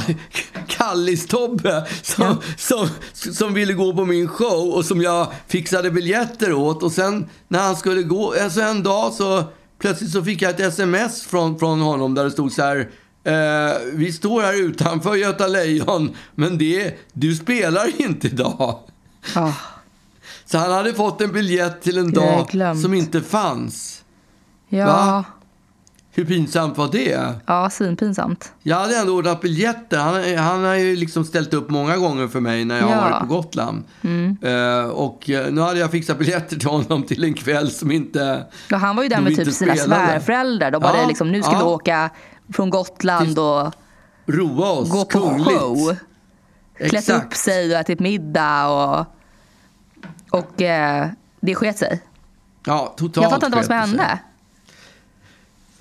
[0.67, 6.83] Kallis-Tobbe som, som, som ville gå på min show och som jag fixade biljetter åt.
[6.83, 9.43] Och sen när han skulle gå, alltså en dag så
[9.79, 12.89] plötsligt så fick jag ett sms från, från honom där det stod så här.
[13.25, 18.79] Eh, vi står här utanför Göta Lejon, men det, du spelar inte idag.
[19.35, 19.51] Ah,
[20.45, 22.47] Så han hade fått en biljett till en dag
[22.81, 24.03] som inte fanns.
[24.69, 25.25] ja, Va?
[26.15, 27.33] Hur pinsamt var det?
[27.45, 28.51] ja, svinpinsamt.
[28.63, 29.97] Jag hade ändå ordnat biljetter.
[29.97, 33.01] Han, han har ju liksom ställt upp många gånger för mig när jag har Ja.
[33.09, 33.83] varit på Gotland.
[34.41, 38.45] Eh, och eh, nu hade jag fixat biljetter till honom till en kväll som inte...
[38.69, 40.71] Ja, han var ju där med typ sina svärföräldrar.
[40.71, 41.63] De Ja, bara liksom, nu ska vi ja.
[41.65, 42.09] åka
[42.53, 43.73] från Gotland och
[44.25, 45.59] Roa oss gå på kungligt.
[45.59, 45.95] show.
[46.89, 49.05] Klätt upp sig och ätit middag och,
[50.39, 51.07] och eh,
[51.39, 52.01] det sket sig.
[52.65, 54.19] Ja, totalt Jag fattar inte vad som det sig.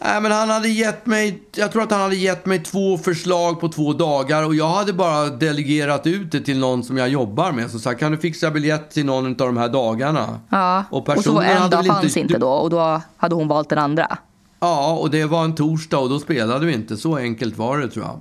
[0.05, 3.61] Nej, men han hade gett mig, jag tror att han hade gett mig två förslag
[3.61, 7.53] på två dagar och jag hade bara delegerat ut det till någon som jag jobbar
[7.53, 7.71] med.
[7.71, 10.41] Så sa kan du fixa biljett till någon av de här dagarna?
[10.49, 10.85] Ja.
[10.91, 13.79] Och Och, så en dag fanns inte- inte, då och då hade hon valt den
[13.79, 14.19] andra.
[14.61, 16.97] Ja, och det var en torsdag och då spelade vi inte.
[16.97, 18.21] Så enkelt var det tror jag.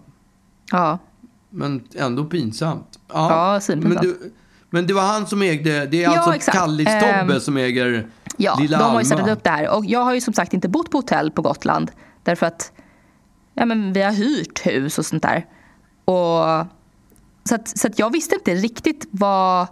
[0.71, 0.97] Ja,
[1.49, 2.87] Men ändå pinsamt.
[3.13, 3.75] Ja, Ja.
[3.75, 4.31] Men, du,
[4.69, 6.51] men det var han som ägde, det är Ja, alltså.
[6.51, 8.07] Kallis-Tobbe Ehm, som äger
[8.37, 9.69] ja Lilla de har ju startat upp det här.
[9.69, 11.91] Och jag har ju som sagt inte bott på hotell på Gotland.
[12.23, 12.71] Därför att
[13.53, 15.45] ja, men vi har hyrt hus och sånt där.
[16.05, 16.67] Och,
[17.43, 19.67] så att, så att jag visste inte riktigt vad,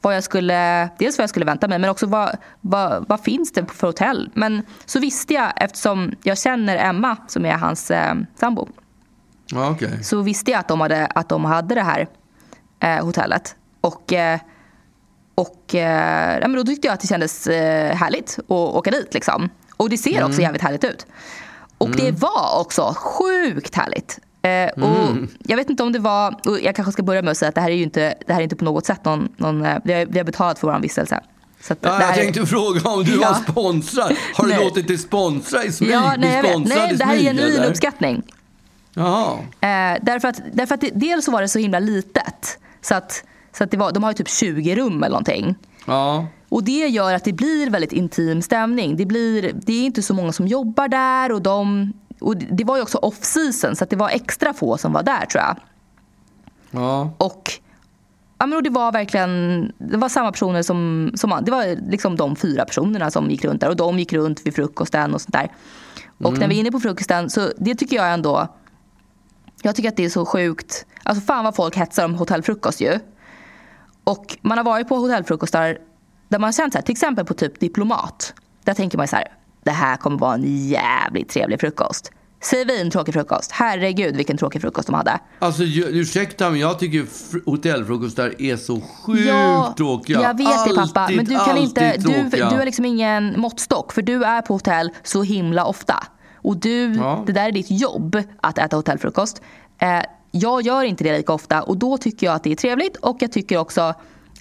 [0.00, 3.52] vad jag skulle, dels vad jag skulle vänta mig men också vad, vad, vad finns
[3.52, 4.30] det för hotell.
[4.34, 8.68] Men så visste jag eftersom jag känner Emma som är hans eh, sambo.
[9.46, 10.04] Ja, okej.
[10.04, 12.08] så visste jag att de hade, att de hade det här
[12.80, 13.56] eh, hotellet.
[13.80, 14.40] Och, eh,
[15.34, 19.14] och eh, ja, men då tyckte jag att det kändes eh, härligt att åka dit.
[19.14, 19.48] Liksom.
[19.76, 21.06] Och det ser också jävligt härligt ut.
[21.78, 24.18] Och det var också sjukt härligt.
[24.42, 27.36] Eh, och Jag vet inte om det var, och jag kanske ska börja med att
[27.36, 29.28] säga att det här är ju inte, det här är inte på något sätt någon,
[29.36, 31.20] någon eh, vi, har, vi har betalat för vår vistelse.
[31.60, 33.28] Så att Ja, jag tänkte fråga om du Ja.
[33.46, 34.16] var sponsrad.
[34.34, 35.90] Har du låtit dig sponsra i smyg?
[35.90, 36.68] Ja, nej, jag vet.
[36.68, 38.22] nej, det här är genuin uppskattning.
[38.94, 39.32] Jaha.
[39.60, 42.58] Eh, därför att, därför att det, dels så var det så himla litet.
[42.82, 43.24] Så att,
[43.58, 45.54] så att det var, de har ju typ 20 rum eller någonting.
[45.86, 46.26] Ja.
[46.48, 48.96] Och det gör att det blir väldigt intim stämning.
[48.96, 51.92] Det, blir, det är inte så många som jobbar där och de...
[52.20, 55.02] Och det var ju också off season så att det var extra få som var
[55.02, 55.56] där tror jag.
[56.70, 57.10] Ja.
[57.18, 57.52] Och,
[58.38, 61.40] ja, men och det var verkligen det var samma personer som, som...
[61.42, 63.68] Det var liksom de fyra personerna som gick runt där.
[63.68, 65.52] Och de gick runt vid frukosten och sånt där.
[66.18, 68.48] Och när vi är inne på frukosten så det tycker jag ändå...
[69.62, 70.86] Jag tycker att det är så sjukt.
[71.02, 72.98] Alltså fan vad folk hetsar om hotellfrukost ju.
[74.04, 75.78] Och man har varit på hotellfrukostar
[76.28, 78.34] där man har känt så här, till exempel på typ Diplomat.
[78.64, 79.28] Där tänker man så här,
[79.64, 82.10] det här kommer vara en jävligt trevlig frukost.
[82.40, 83.52] Svintråkig frukost.
[83.52, 85.18] Herregud vilken tråkig frukost de hade.
[85.38, 90.22] Alltså, ursäkta men jag tycker fr- hotellfrukostar är så sjukt tråkiga.
[90.22, 91.00] Jag vet det pappa.
[91.00, 92.50] Alltid, Men du kan inte, alltid du, tråkiga.
[92.50, 93.92] du är liksom ingen måttstock.
[93.92, 96.06] För du är på hotell så himla ofta.
[96.36, 97.22] Och du, Ja.
[97.26, 99.42] det där är ditt jobb att äta hotellfrukost.
[99.78, 100.00] Eh,
[100.34, 102.96] jag gör inte det lika ofta och då tycker jag att det är trevligt.
[102.96, 103.94] Och jag tycker också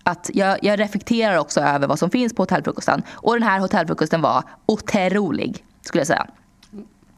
[0.04, 3.04] att jag, jag reflekterar också över vad som finns på hotellfrukosten.
[3.12, 6.28] Och den här hotellfrukosten var otrolig skulle jag säga.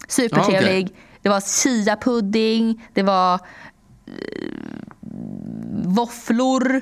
[0.08, 0.86] Supertrevlig.
[0.86, 0.96] Okej.
[1.22, 4.12] Det var chia-pudding, det var eh,
[5.84, 6.82] våfflor,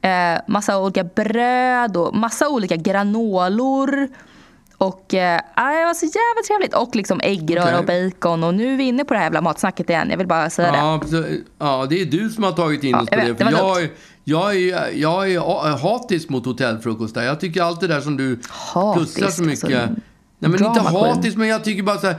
[0.00, 4.08] eh, massa olika bröd och massa olika granolor.
[4.78, 6.74] Och eh, ah, det var så jävla trevligt.
[6.74, 8.04] Och liksom äggröra Okej.
[8.06, 8.44] och bacon.
[8.44, 10.10] Och nu är vi inne på det här jävla matsnacket igen.
[10.10, 10.78] Jag vill bara säga det.
[10.78, 11.24] Ja, så,
[11.58, 13.22] ja, det är du som har tagit in Ja, oss på det.
[13.22, 13.90] det För jag, är-
[14.24, 17.22] jag, är, jag är hatisk mot hotellfrukostar.
[17.22, 19.64] Jag tycker allt det där som du Hatisk, pussar så mycket.
[19.64, 19.94] alltså,
[20.38, 22.16] Nej, men inte hatiskt, men jag tycker bara så här.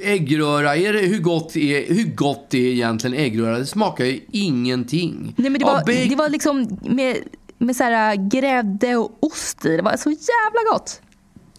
[0.00, 3.58] eh, Äggröra, är det, hur, gott är, hur gott är egentligen äggröra?
[3.58, 5.34] Det smakar ju ingenting.
[5.36, 7.16] Nej, men det, Ja, var, bacon- det var liksom med,
[7.58, 9.76] med så här grädde och ost i.
[9.76, 11.00] Det var så jävla gott.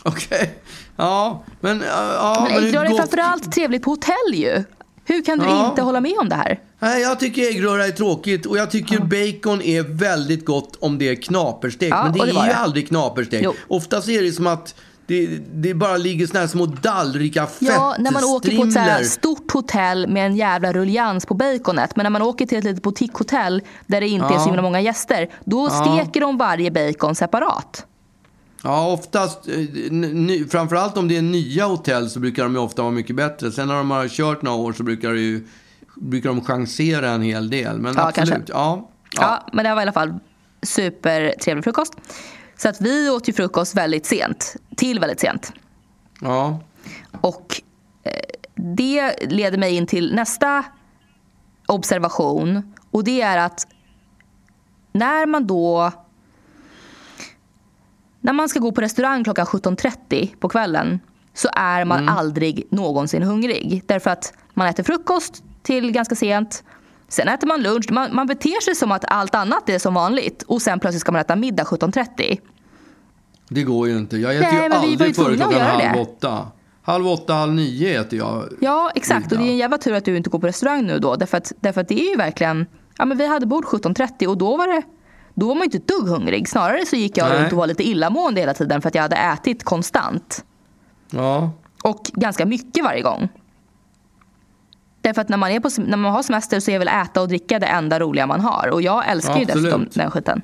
[0.03, 0.53] Okej.
[0.95, 1.83] Ja, men...
[1.87, 4.63] Ja, Men äggröra är gott- framförallt trevligt på hotell ju.
[5.05, 5.69] Hur kan du Ja.
[5.69, 6.59] inte hålla med om det här?
[6.79, 11.09] Nej, jag tycker äggröra är tråkigt och jag tycker bacon är väldigt gott om det
[11.09, 11.89] är knaperstekt.
[11.89, 12.55] Ja, men det, det är ju det.
[12.55, 13.49] aldrig knaperstekt.
[13.67, 14.75] Oftast är det som att
[15.09, 18.79] det, det bara ligger såna här små dallrika Ja, när man åker på ett så
[18.79, 21.95] här stort hotell med en jävla rullians på baconet.
[21.95, 24.39] Men när man åker till ett litet boutiquehotell där det inte är Ja.
[24.39, 25.29] så himla många gäster.
[25.45, 27.85] Då steker de varje bacon separat.
[28.63, 29.47] Ja, oftast.
[29.47, 33.51] eh, ny, framförallt om det är nya hotell så brukar de ofta vara mycket bättre.
[33.51, 35.47] Sen när de har kört några år så brukar, det ju,
[35.95, 37.77] brukar de chansera en hel del.
[37.77, 38.53] Men Ja, absolut, kanske.
[38.53, 38.89] ja.
[39.17, 39.43] Ja.
[39.53, 40.13] men det var i alla fall
[40.63, 41.93] supertrevlig frukost.
[42.59, 45.53] Så att vi åt ju frukost väldigt sent, till väldigt sent.
[46.21, 46.59] Ja.
[47.21, 47.61] Och
[48.03, 48.11] eh,
[48.55, 50.65] det leder mig in till nästa
[51.67, 52.73] observation.
[52.91, 53.67] Och det är att
[54.91, 55.91] när man då
[58.21, 60.99] när man ska gå på restaurang klockan 17.30 på kvällen
[61.33, 63.83] så är man aldrig någonsin hungrig.
[63.85, 66.63] Därför att man äter frukost till ganska sent.
[67.09, 67.91] Sen äter man lunch.
[67.91, 70.43] Man, man beter sig som att allt annat är som vanligt.
[70.43, 72.39] Och sen plötsligt ska man äta middag 17.30.
[73.49, 74.17] Det går ju inte.
[74.17, 76.01] Jag äter Nej, ju aldrig före klockan halv det.
[76.01, 76.47] åtta.
[76.81, 78.49] Halv åtta, halv nio äter jag.
[78.61, 79.31] Ja, exakt.
[79.31, 79.57] Och det är en middag.
[79.59, 81.15] jävla tur att du inte går på restaurang nu då.
[81.15, 82.65] Därför att, därför att det är ju verkligen...
[82.97, 84.81] Ja, men vi hade bord 17.30 och då var det...
[85.33, 86.49] Då var man inte ett dugg hungrig.
[86.49, 87.41] Snarare så gick jag Nej.
[87.41, 90.45] runt och var lite illamående hela tiden för att jag hade ätit konstant.
[91.11, 91.51] Ja.
[91.83, 93.29] Och ganska mycket varje gång.
[95.01, 97.27] Därför att när man, är på, när man har semester så är väl äta och
[97.27, 98.69] dricka det enda roliga man har.
[98.73, 99.63] Och jag älskar ju Absolut.
[99.63, 100.41] dessutom den skiten.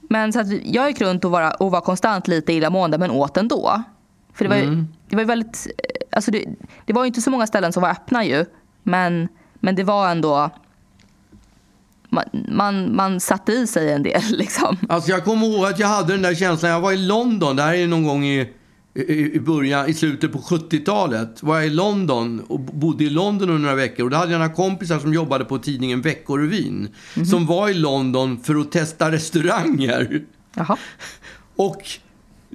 [0.00, 3.36] Men så att jag gick runt och var, och var konstant lite illamående men åt
[3.36, 3.82] ändå.
[4.34, 6.44] För det var ju, det var ju väldigt, eh, alltså det,
[6.84, 8.44] det var ju inte så många ställen som var öppna ju.
[8.82, 10.50] Men, men det var ändå,
[12.08, 14.76] man, man, man satte i sig en del liksom.
[14.88, 16.70] Alltså jag kommer ihåg att jag hade den där känslan.
[16.70, 18.52] Jag var i London, det här är någon gång i,
[18.98, 21.42] i, början, i slutet på 70-talet.
[21.42, 24.04] Var jag i London och bodde i London under några veckor.
[24.04, 26.88] Och då hade jag några kompisar som jobbade på tidningen Veckorevyn.
[27.30, 30.22] Som var i London för att testa restauranger.
[30.54, 30.76] Jaha.
[31.56, 31.82] Och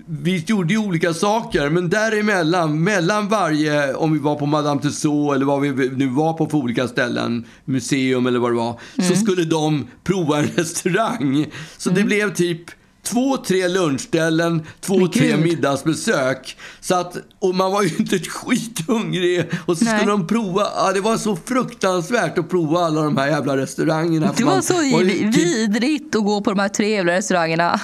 [0.05, 5.35] vi gjorde ju olika saker, men däremellan, mellan varje, om vi var på Madame Tussauds
[5.35, 8.79] eller vad vi nu var på för olika ställen, museum eller vad det var,
[9.09, 11.45] så skulle de prova en restaurang.
[11.77, 12.61] Så det blev typ
[13.03, 16.57] två, tre lunchställen, två, tre middagsbesök.
[16.81, 19.49] Så att, och man var ju inte skithungrig.
[19.65, 19.97] Och så Nej.
[19.97, 24.33] skulle de prova, ja, det var så fruktansvärt att prova alla de här jävla restaurangerna.
[24.37, 27.81] Det var så ju typ- vidrigt att gå på de här trevliga restaurangerna.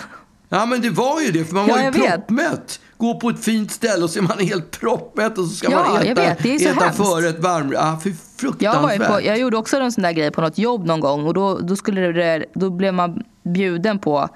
[0.49, 2.79] Ja, men det var ju det, för man Ja, var ju jag proppmätt.
[2.97, 5.83] Gå på ett fint ställe och så är man helt proppmätt och så ska Ja,
[5.83, 6.61] man jag äta, vet.
[6.61, 7.71] Äta förrätt varm...
[7.73, 9.07] Ja, för Jag, var fruktansvärt.
[9.07, 11.59] på, jag gjorde också en sån där grej på något jobb någon gång och då,
[11.59, 14.29] då, skulle det, då blev man bjuden på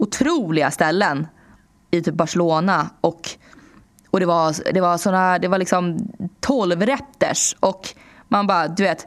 [0.00, 1.26] otroliga ställen
[1.90, 3.30] i typ Barcelona och,
[4.10, 5.98] och det var, det var såna, det var liksom
[6.40, 7.88] 12 rätters och
[8.28, 9.06] man bara, du vet,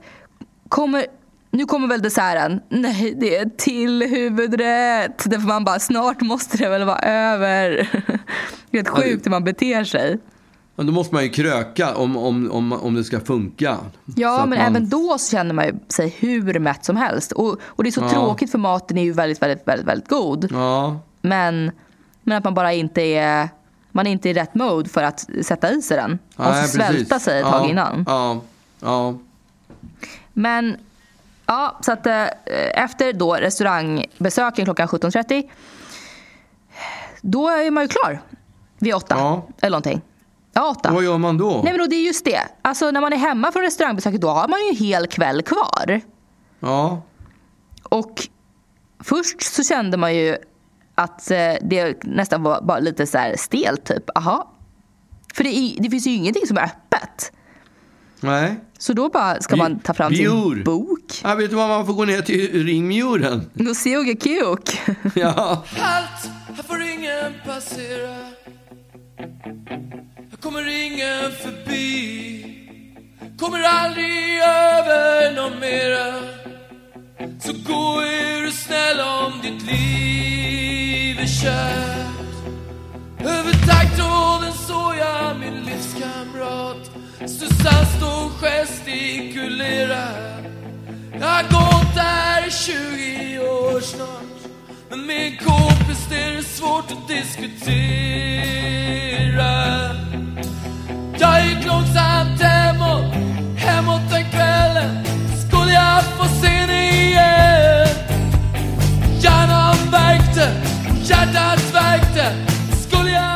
[0.69, 1.05] kommer,
[1.51, 2.61] nu kommer väl desserten?
[2.69, 5.23] Nej, det är till huvudrätt.
[5.25, 7.69] Därför man bara, snart måste det väl vara över.
[8.71, 10.19] Det är helt sjukt hur man beter sig.
[10.75, 13.77] Men då måste man ju kröka om, om, om, om det ska funka.
[14.15, 17.31] Ja, men man, även då känner man sig hur mätt som helst.
[17.31, 18.09] Och, och det är så Ja.
[18.09, 20.51] tråkigt för maten är ju väldigt, väldigt, väldigt, väldigt god.
[20.51, 21.71] Ja, Men,
[22.23, 23.49] men att man bara inte är,
[23.91, 26.19] man är inte i rätt mode för att sätta i sig den.
[26.35, 27.23] Man måste svälta precis.
[27.23, 28.03] sig ett ja, tag innan.
[28.07, 28.41] Ja,
[28.79, 29.15] ja.
[30.33, 30.77] Men
[31.45, 32.25] ja, så att eh,
[32.73, 35.49] efter då restaurangbesöken klockan 17.30
[37.21, 38.21] då är man ju klar
[38.77, 40.01] vid åtta eller någonting.
[40.53, 40.91] Ja, åtta.
[40.93, 41.51] Vad gör man då?
[41.63, 42.41] Nej men då, det är just det.
[42.61, 46.01] Alltså när man är hemma från restaurangbesöket då har man ju en hel kväll kvar.
[46.59, 47.01] Ja,
[47.83, 48.27] Och
[49.03, 50.37] först så kände man ju
[50.95, 54.17] att eh, det nästan var bara lite så här stelt typ.
[54.17, 54.51] Aha.
[55.33, 57.31] För det, är- det finns ju ingenting som är öppet.
[58.19, 58.55] nej.
[58.77, 60.53] Så då bara ska man ta fram Bjur.
[60.55, 61.21] sin bok.
[61.23, 63.49] Ja, vet du vad, man får gå ner till ringmuren.
[63.69, 64.81] Och suga kuk.
[65.15, 65.63] Ja.
[65.77, 68.15] Halt, här får ingen passera
[70.43, 72.45] kommer ingen förbi.
[73.39, 76.13] Kommer aldrig över någon mera.
[77.39, 82.35] Så gå är du snäll om ditt liv är kärt
[83.19, 86.91] Över taggtråden såg jag min livskamrat.
[87.19, 90.07] Susanne och gestikulera
[91.19, 94.49] Jag har gått där i 20 år snart.
[94.89, 98.33] Men med en kompis är det svårt att diskutera.
[101.19, 103.13] Jag gick långsamt hemåt,
[103.57, 105.05] hemåt den kvällen
[105.47, 107.87] Skulle jag få se henne igen.
[109.19, 110.51] Hjärnan värkte,
[111.03, 112.33] hjärtat värkte
[112.87, 113.32] Skulle jag...